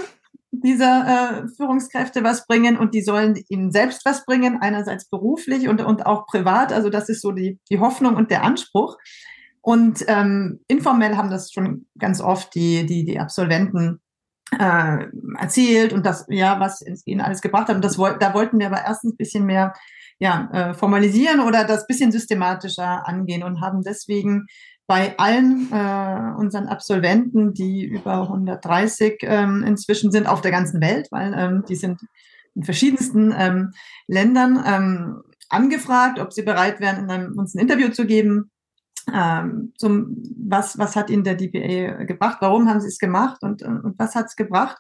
dieser 0.51 1.45
äh, 1.45 1.49
Führungskräfte 1.49 2.23
was 2.23 2.47
bringen 2.47 2.77
und 2.77 2.93
die 2.93 3.01
sollen 3.01 3.43
ihnen 3.49 3.73
selbst 3.73 4.05
was 4.05 4.27
bringen, 4.27 4.59
einerseits 4.61 5.09
beruflich 5.09 5.69
und, 5.69 5.81
und 5.81 6.05
auch 6.05 6.27
privat. 6.27 6.71
Also 6.71 6.91
das 6.91 7.09
ist 7.09 7.23
so 7.23 7.33
die, 7.33 7.59
die 7.71 7.81
Hoffnung 7.81 8.15
und 8.15 8.31
der 8.31 8.43
Anspruch. 8.43 8.99
Und 9.63 10.05
ähm, 10.07 10.61
informell 10.69 11.17
haben 11.17 11.31
das 11.31 11.51
schon 11.51 11.87
ganz 11.99 12.21
oft 12.21 12.55
die, 12.55 12.85
die, 12.85 13.07
die 13.07 13.21
Absolventen 13.21 14.01
äh, 14.59 15.07
erzählt 15.39 15.95
und 15.95 16.05
das, 16.05 16.27
ja, 16.29 16.61
was 16.61 16.85
ihnen 17.07 17.23
alles 17.23 17.41
gebracht 17.41 17.69
hat. 17.69 17.77
Und 17.77 17.85
das, 17.85 17.97
da 17.97 18.35
wollten 18.35 18.59
wir 18.59 18.67
aber 18.67 18.85
erstens 18.85 19.15
ein 19.15 19.19
bisschen 19.19 19.47
mehr 19.47 19.73
ja, 20.21 20.49
äh, 20.53 20.75
formalisieren 20.75 21.41
oder 21.41 21.65
das 21.65 21.87
bisschen 21.87 22.13
systematischer 22.13 23.09
angehen 23.09 23.43
und 23.43 23.61
haben 23.61 23.83
deswegen 23.83 24.47
bei 24.87 25.17
allen 25.19 25.73
äh, 25.73 26.39
unseren 26.39 26.67
Absolventen, 26.67 27.55
die 27.55 27.85
über 27.85 28.23
130 28.23 29.19
ähm, 29.23 29.65
inzwischen 29.67 30.13
sind 30.13 30.27
auf 30.27 30.43
der 30.43 30.51
ganzen 30.51 30.81
Welt, 30.81 31.09
weil 31.11 31.33
ähm, 31.37 31.65
die 31.69 31.77
sind 31.77 32.01
in 32.55 32.65
verschiedensten 32.65 33.33
ähm, 33.37 33.73
Ländern 34.09 34.63
ähm, 34.67 35.23
angefragt, 35.49 36.19
ob 36.19 36.33
sie 36.33 36.43
bereit 36.43 36.81
wären, 36.81 37.05
in 37.05 37.11
einem, 37.11 37.39
uns 37.39 37.55
ein 37.55 37.61
Interview 37.61 37.89
zu 37.89 38.05
geben. 38.05 38.51
Ähm, 39.13 39.73
zum, 39.79 40.17
was, 40.37 40.77
was 40.77 40.97
hat 40.97 41.09
Ihnen 41.09 41.25
der 41.25 41.37
DPA 41.37 42.05
gebracht? 42.05 42.39
Warum 42.41 42.69
haben 42.69 42.81
Sie 42.81 42.89
es 42.89 42.99
gemacht 42.99 43.43
und, 43.43 43.63
und 43.63 43.99
was 43.99 44.15
hat 44.15 44.27
es 44.27 44.37
gebracht? 44.37 44.79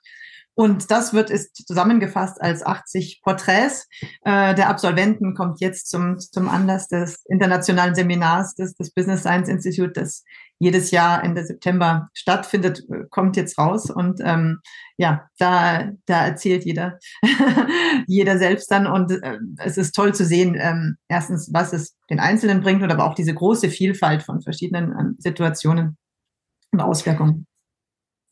Und 0.54 0.90
das 0.90 1.14
wird 1.14 1.30
ist 1.30 1.66
zusammengefasst 1.66 2.40
als 2.40 2.64
80 2.64 3.20
Porträts 3.22 3.88
äh, 4.24 4.54
der 4.54 4.68
Absolventen, 4.68 5.34
kommt 5.34 5.60
jetzt 5.60 5.88
zum, 5.88 6.18
zum 6.18 6.48
Anlass 6.48 6.88
des 6.88 7.24
internationalen 7.26 7.94
Seminars 7.94 8.54
des, 8.54 8.74
des 8.74 8.92
Business 8.92 9.20
Science 9.20 9.48
Institute, 9.48 9.92
das 9.92 10.24
jedes 10.58 10.90
Jahr 10.90 11.24
Ende 11.24 11.44
September 11.44 12.10
stattfindet, 12.12 12.82
kommt 13.08 13.36
jetzt 13.36 13.56
raus. 13.58 13.90
Und 13.90 14.20
ähm, 14.22 14.60
ja, 14.98 15.26
da, 15.38 15.90
da 16.04 16.26
erzählt 16.26 16.66
jeder, 16.66 16.98
jeder 18.06 18.38
selbst 18.38 18.70
dann. 18.70 18.86
Und 18.86 19.10
äh, 19.10 19.38
es 19.56 19.78
ist 19.78 19.92
toll 19.92 20.14
zu 20.14 20.24
sehen, 20.26 20.56
ähm, 20.60 20.96
erstens, 21.08 21.48
was 21.52 21.72
es 21.72 21.96
den 22.10 22.20
Einzelnen 22.20 22.60
bringt 22.60 22.82
und 22.82 22.92
aber 22.92 23.04
auch 23.04 23.14
diese 23.14 23.32
große 23.32 23.70
Vielfalt 23.70 24.22
von 24.22 24.42
verschiedenen 24.42 24.92
ähm, 24.92 25.16
Situationen 25.18 25.96
und 26.72 26.80
Auswirkungen. 26.80 27.46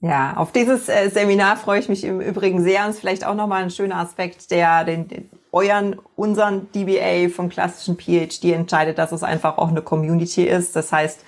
Ja, 0.00 0.34
auf 0.36 0.52
dieses 0.52 0.88
äh, 0.88 1.10
Seminar 1.10 1.56
freue 1.56 1.80
ich 1.80 1.88
mich 1.88 2.04
im 2.04 2.20
Übrigen 2.20 2.62
sehr. 2.62 2.84
Und 2.84 2.90
es 2.90 2.96
ist 2.96 3.00
vielleicht 3.00 3.26
auch 3.26 3.34
nochmal 3.34 3.64
ein 3.64 3.70
schöner 3.70 3.96
Aspekt, 3.96 4.50
der 4.52 4.84
den, 4.84 5.08
den 5.08 5.28
euren, 5.50 5.96
unseren 6.14 6.70
DBA 6.72 7.28
vom 7.34 7.48
klassischen 7.48 7.96
PhD 7.96 8.52
entscheidet, 8.52 8.98
dass 8.98 9.10
es 9.10 9.24
einfach 9.24 9.58
auch 9.58 9.68
eine 9.68 9.82
Community 9.82 10.44
ist. 10.44 10.76
Das 10.76 10.92
heißt, 10.92 11.24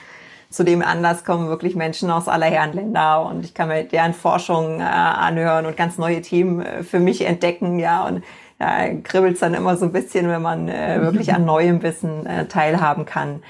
zu 0.51 0.65
dem 0.65 0.83
Anlass 0.83 1.25
kommen 1.25 1.49
wirklich 1.49 1.75
Menschen 1.75 2.11
aus 2.11 2.29
aller 2.29 2.47
Herren 2.47 2.73
Länder 2.73 3.25
und 3.25 3.45
ich 3.45 3.55
kann 3.55 3.69
mir 3.69 3.85
deren 3.85 4.15
Forschung 4.15 4.81
äh, 4.81 4.83
anhören 4.83 5.67
und 5.67 5.77
ganz 5.77 5.97
neue 5.97 6.23
Themen 6.23 6.61
äh, 6.61 6.83
für 6.83 7.01
mich 7.01 7.25
entdecken, 7.25 7.79
ja, 7.79 8.05
und 8.05 8.25
da 8.59 8.89
kribbelt 9.03 9.35
es 9.35 9.41
dann 9.41 9.55
immer 9.55 9.77
so 9.77 9.87
ein 9.87 9.93
bisschen, 9.93 10.29
wenn 10.29 10.43
man 10.43 10.69
äh, 10.69 11.01
wirklich 11.01 11.33
an 11.33 11.47
neuem 11.47 11.83
Wissen 11.83 12.27
äh, 12.27 12.47
teilhaben 12.47 13.07
kann. 13.07 13.43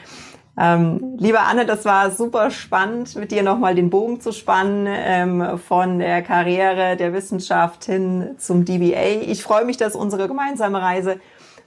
Ähm, 0.59 1.17
liebe 1.19 1.41
Anne, 1.41 1.65
das 1.65 1.85
war 1.85 2.11
super 2.11 2.51
spannend, 2.51 3.17
mit 3.17 3.31
dir 3.31 3.43
nochmal 3.43 3.75
den 3.75 3.89
Bogen 3.89 4.21
zu 4.21 4.33
spannen 4.33 4.87
ähm, 4.89 5.59
von 5.59 5.99
der 5.99 6.23
Karriere 6.23 6.97
der 6.97 7.13
Wissenschaft 7.13 7.85
hin 7.85 8.35
zum 8.39 8.65
DBA. 8.65 9.23
Ich 9.23 9.43
freue 9.43 9.65
mich, 9.65 9.77
dass 9.77 9.95
unsere 9.95 10.29
gemeinsame 10.29 10.83
Reise 10.83 11.21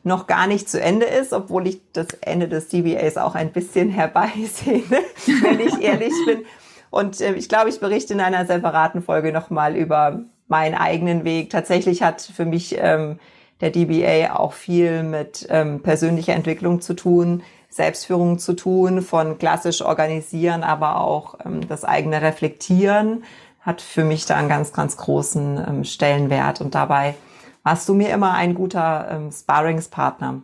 noch 0.04 0.28
gar 0.28 0.48
nicht 0.48 0.69
zu 0.69 0.82
Ende 0.82 1.06
ist, 1.06 1.34
obwohl 1.34 1.65
ich 1.67 1.82
das 1.93 2.08
Ende 2.22 2.48
des 2.48 2.67
DBAs 2.67 3.17
auch 3.17 3.36
ein 3.36 3.52
bisschen 3.52 3.89
herbeisehne, 3.91 5.00
wenn 5.41 5.60
ich 5.60 5.82
ehrlich 5.82 6.13
bin. 6.26 6.46
Und 6.89 7.22
äh, 7.22 7.34
ich 7.34 7.50
glaube, 7.50 7.69
ich 7.69 7.80
berichte 7.80 8.13
in 8.13 8.19
einer 8.19 8.46
separaten 8.46 9.02
Folge 9.02 9.32
nochmal 9.32 9.76
über 9.76 10.19
meinen 10.48 10.76
eigenen 10.76 11.24
Weg. 11.24 11.50
Tatsächlich 11.50 12.04
hat 12.04 12.22
für 12.22 12.46
mich 12.46 12.76
ähm, 12.78 13.17
der 13.62 13.72
DBA 13.72 14.36
auch 14.36 14.54
viel 14.54 15.04
mit 15.04 15.48
ähm, 15.50 15.82
persönlicher 15.82 16.34
Entwicklung 16.34 16.82
zu 16.82 16.93
tun, 16.93 17.41
Selbstführung 17.75 18.39
zu 18.39 18.53
tun, 18.53 19.01
von 19.01 19.38
klassisch 19.38 19.81
organisieren, 19.81 20.63
aber 20.63 21.01
auch 21.01 21.36
ähm, 21.45 21.67
das 21.67 21.83
eigene 21.83 22.21
Reflektieren 22.21 23.23
hat 23.62 23.81
für 23.81 24.03
mich 24.03 24.25
da 24.25 24.36
einen 24.36 24.49
ganz, 24.49 24.73
ganz 24.73 24.97
großen 24.97 25.63
ähm, 25.67 25.83
Stellenwert. 25.83 26.62
Und 26.62 26.75
dabei 26.75 27.15
warst 27.63 27.88
du 27.89 27.93
mir 27.93 28.09
immer 28.09 28.33
ein 28.33 28.53
guter 28.53 29.07
ähm, 29.09 29.31
Sparringspartner. 29.31 30.43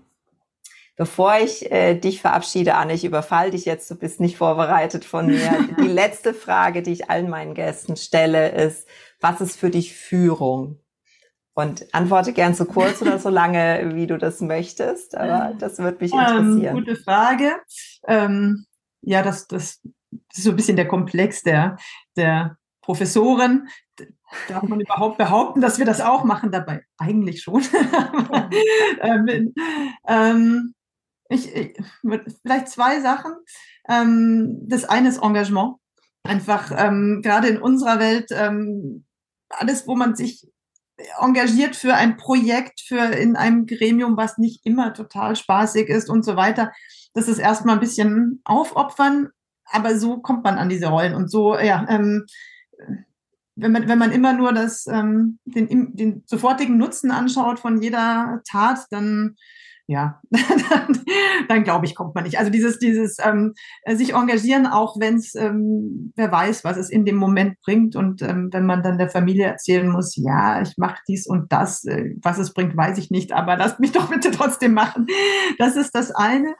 Bevor 0.95 1.37
ich 1.37 1.71
äh, 1.71 1.95
dich 1.95 2.19
verabschiede, 2.19 2.75
Anne, 2.75 2.93
ich 2.93 3.05
überfall 3.05 3.51
dich 3.51 3.65
jetzt, 3.65 3.89
du 3.89 3.95
bist 3.95 4.19
nicht 4.19 4.37
vorbereitet 4.37 5.05
von 5.05 5.27
mir. 5.27 5.67
Die 5.79 5.87
letzte 5.87 6.33
Frage, 6.33 6.81
die 6.81 6.91
ich 6.91 7.09
allen 7.09 7.29
meinen 7.29 7.53
Gästen 7.53 7.95
stelle, 7.95 8.49
ist, 8.49 8.87
was 9.21 9.39
ist 9.39 9.57
für 9.57 9.69
dich 9.69 9.95
Führung? 9.95 10.79
Und 11.59 11.93
antworte 11.93 12.31
gern 12.31 12.53
so 12.53 12.63
kurz 12.63 13.01
oder 13.01 13.19
so 13.19 13.27
lange, 13.27 13.91
wie 13.93 14.07
du 14.07 14.17
das 14.17 14.39
möchtest. 14.39 15.17
Aber 15.17 15.53
das 15.55 15.77
wird 15.77 15.99
mich 15.99 16.13
ähm, 16.13 16.19
interessieren. 16.19 16.63
Ähm, 16.63 16.73
gute 16.73 16.95
Frage. 16.95 17.51
Ähm, 18.07 18.65
ja, 19.01 19.21
das, 19.23 19.47
das 19.47 19.81
ist 20.33 20.43
so 20.43 20.51
ein 20.51 20.55
bisschen 20.55 20.77
der 20.77 20.87
Komplex 20.87 21.43
der, 21.43 21.77
der 22.15 22.57
Professoren. 22.81 23.67
Darf 24.47 24.63
man 24.63 24.79
überhaupt 24.79 25.17
behaupten, 25.17 25.59
dass 25.59 25.79
wir 25.79 25.85
das 25.85 25.99
auch 25.99 26.23
machen? 26.23 26.51
Dabei 26.51 26.85
eigentlich 26.97 27.41
schon. 27.41 27.61
ähm, 29.01 29.53
ähm, 30.07 30.73
ich, 31.27 31.53
ich, 31.53 31.77
vielleicht 32.41 32.69
zwei 32.69 33.01
Sachen. 33.01 33.33
Ähm, 33.89 34.61
das 34.65 34.85
eine 34.85 35.09
ist 35.09 35.21
Engagement. 35.21 35.75
Einfach 36.23 36.71
ähm, 36.73 37.19
gerade 37.21 37.49
in 37.49 37.61
unserer 37.61 37.99
Welt 37.99 38.31
alles, 39.51 39.87
wo 39.87 39.95
man 39.95 40.15
sich 40.15 40.47
engagiert 41.19 41.75
für 41.75 41.93
ein 41.93 42.17
Projekt, 42.17 42.81
für 42.81 42.99
in 42.99 43.35
einem 43.35 43.65
Gremium, 43.65 44.17
was 44.17 44.37
nicht 44.37 44.65
immer 44.65 44.93
total 44.93 45.35
spaßig 45.35 45.89
ist 45.89 46.09
und 46.09 46.23
so 46.23 46.35
weiter. 46.35 46.71
Das 47.13 47.27
ist 47.27 47.39
erstmal 47.39 47.75
ein 47.75 47.81
bisschen 47.81 48.41
aufopfern, 48.43 49.29
aber 49.65 49.97
so 49.97 50.17
kommt 50.17 50.43
man 50.43 50.57
an 50.57 50.69
diese 50.69 50.87
Rollen 50.87 51.15
und 51.15 51.29
so, 51.31 51.57
ja, 51.57 51.85
ähm, 51.89 52.25
wenn 53.55 53.71
man, 53.71 53.87
wenn 53.87 53.99
man 53.99 54.11
immer 54.11 54.33
nur 54.33 54.53
das, 54.53 54.87
ähm, 54.87 55.39
den, 55.45 55.95
den 55.95 56.23
sofortigen 56.25 56.77
Nutzen 56.77 57.11
anschaut 57.11 57.59
von 57.59 57.81
jeder 57.81 58.41
Tat, 58.47 58.85
dann 58.89 59.35
ja, 59.89 60.21
dann, 60.29 60.99
dann 61.47 61.63
glaube 61.63 61.87
ich, 61.87 61.95
kommt 61.95 62.13
man 62.13 62.23
nicht. 62.23 62.37
Also 62.37 62.51
dieses, 62.51 62.77
dieses 62.77 63.17
ähm, 63.23 63.55
sich 63.87 64.13
engagieren, 64.13 64.67
auch 64.67 64.99
wenn 64.99 65.15
es, 65.15 65.33
ähm, 65.33 66.13
wer 66.15 66.31
weiß, 66.31 66.63
was 66.63 66.77
es 66.77 66.91
in 66.91 67.05
dem 67.05 67.15
Moment 67.15 67.59
bringt. 67.61 67.95
Und 67.95 68.21
ähm, 68.21 68.49
wenn 68.51 68.67
man 68.67 68.83
dann 68.83 68.99
der 68.99 69.09
Familie 69.09 69.47
erzählen 69.47 69.89
muss, 69.89 70.15
ja, 70.15 70.61
ich 70.61 70.77
mache 70.77 71.01
dies 71.07 71.25
und 71.25 71.51
das, 71.51 71.85
äh, 71.85 72.11
was 72.21 72.37
es 72.37 72.53
bringt, 72.53 72.77
weiß 72.77 72.99
ich 72.99 73.09
nicht, 73.09 73.31
aber 73.31 73.57
lasst 73.57 73.79
mich 73.79 73.91
doch 73.91 74.09
bitte 74.09 74.29
trotzdem 74.29 74.75
machen. 74.75 75.07
Das 75.57 75.75
ist 75.75 75.95
das 75.95 76.11
eine. 76.11 76.53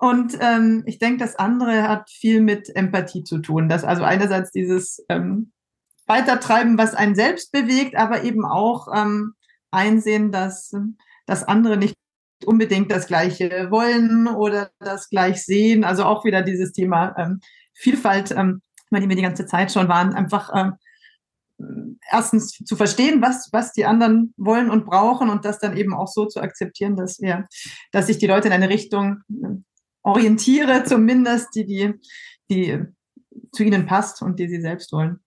Und 0.00 0.38
ähm, 0.40 0.84
ich 0.86 0.98
denke, 0.98 1.18
das 1.18 1.36
andere 1.36 1.86
hat 1.86 2.08
viel 2.08 2.40
mit 2.40 2.74
Empathie 2.74 3.24
zu 3.24 3.40
tun. 3.40 3.68
Dass 3.68 3.84
also 3.84 4.04
einerseits 4.04 4.52
dieses 4.52 5.04
ähm, 5.10 5.52
Weitertreiben, 6.06 6.78
was 6.78 6.94
einen 6.94 7.14
selbst 7.14 7.52
bewegt, 7.52 7.94
aber 7.94 8.22
eben 8.22 8.46
auch 8.46 8.88
ähm, 8.94 9.34
einsehen, 9.70 10.32
dass, 10.32 10.72
dass 11.26 11.44
andere 11.44 11.76
nicht 11.76 11.98
unbedingt 12.44 12.90
das 12.90 13.06
Gleiche 13.06 13.68
wollen 13.70 14.28
oder 14.28 14.70
das 14.78 15.08
gleich 15.08 15.44
sehen. 15.44 15.84
Also 15.84 16.04
auch 16.04 16.24
wieder 16.24 16.42
dieses 16.42 16.72
Thema 16.72 17.14
ähm, 17.18 17.40
Vielfalt, 17.74 18.30
ähm, 18.32 18.62
bei 18.90 19.00
dem 19.00 19.08
wir 19.08 19.16
die 19.16 19.22
ganze 19.22 19.46
Zeit 19.46 19.72
schon 19.72 19.88
waren, 19.88 20.14
einfach 20.14 20.50
ähm, 20.54 20.74
erstens 22.10 22.52
zu 22.52 22.76
verstehen, 22.76 23.20
was, 23.20 23.48
was 23.52 23.72
die 23.72 23.84
anderen 23.84 24.32
wollen 24.36 24.70
und 24.70 24.86
brauchen 24.86 25.28
und 25.28 25.44
das 25.44 25.58
dann 25.58 25.76
eben 25.76 25.94
auch 25.94 26.08
so 26.08 26.26
zu 26.26 26.40
akzeptieren, 26.40 26.96
dass 26.96 27.20
wir, 27.20 27.46
dass 27.92 28.06
sich 28.06 28.18
die 28.18 28.26
Leute 28.26 28.48
in 28.48 28.54
eine 28.54 28.68
Richtung 28.68 29.22
äh, 29.30 29.56
orientiere, 30.02 30.84
zumindest, 30.84 31.54
die, 31.54 31.66
die, 31.66 31.94
die 32.50 32.84
zu 33.52 33.64
ihnen 33.64 33.86
passt 33.86 34.22
und 34.22 34.38
die 34.38 34.48
sie 34.48 34.60
selbst 34.60 34.92
wollen. 34.92 35.20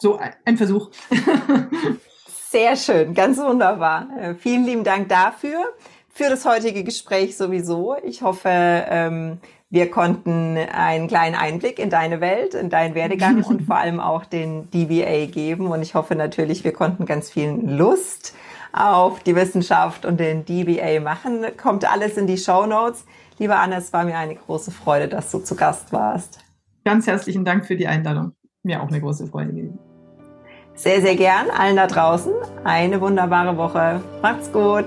So 0.00 0.18
ein 0.44 0.56
Versuch. 0.56 0.90
Sehr 2.50 2.76
schön, 2.76 3.14
ganz 3.14 3.38
wunderbar. 3.38 4.08
Äh, 4.18 4.34
vielen 4.34 4.64
lieben 4.64 4.84
Dank 4.84 5.08
dafür 5.08 5.74
für 6.18 6.28
das 6.28 6.44
heutige 6.44 6.82
Gespräch 6.82 7.36
sowieso. 7.36 7.94
Ich 8.02 8.22
hoffe, 8.22 8.48
ähm, 8.50 9.38
wir 9.70 9.88
konnten 9.88 10.56
einen 10.56 11.06
kleinen 11.06 11.36
Einblick 11.36 11.78
in 11.78 11.90
deine 11.90 12.20
Welt, 12.20 12.54
in 12.54 12.70
deinen 12.70 12.96
Werdegang 12.96 13.44
und 13.48 13.62
vor 13.62 13.76
allem 13.76 14.00
auch 14.00 14.24
den 14.24 14.68
DBA 14.72 15.26
geben. 15.26 15.68
Und 15.68 15.80
ich 15.80 15.94
hoffe 15.94 16.16
natürlich, 16.16 16.64
wir 16.64 16.72
konnten 16.72 17.06
ganz 17.06 17.30
viel 17.30 17.50
Lust 17.64 18.34
auf 18.72 19.22
die 19.22 19.36
Wissenschaft 19.36 20.04
und 20.04 20.18
den 20.18 20.44
DBA 20.44 20.98
machen. 20.98 21.46
Kommt 21.56 21.88
alles 21.88 22.16
in 22.16 22.26
die 22.26 22.36
Show 22.36 22.66
Notes. 22.66 23.04
Liebe 23.38 23.54
Anne, 23.54 23.76
es 23.76 23.92
war 23.92 24.04
mir 24.04 24.18
eine 24.18 24.34
große 24.34 24.72
Freude, 24.72 25.06
dass 25.06 25.30
du 25.30 25.38
zu 25.38 25.54
Gast 25.54 25.92
warst. 25.92 26.40
Ganz 26.84 27.06
herzlichen 27.06 27.44
Dank 27.44 27.64
für 27.64 27.76
die 27.76 27.86
Einladung. 27.86 28.32
Mir 28.64 28.82
auch 28.82 28.88
eine 28.88 29.00
große 29.00 29.28
Freude 29.28 29.52
gewesen. 29.52 29.78
Sehr, 30.74 31.00
sehr 31.00 31.14
gern 31.14 31.48
allen 31.56 31.76
da 31.76 31.86
draußen. 31.86 32.32
Eine 32.64 33.00
wunderbare 33.00 33.56
Woche. 33.56 34.00
Macht's 34.20 34.50
gut. 34.52 34.86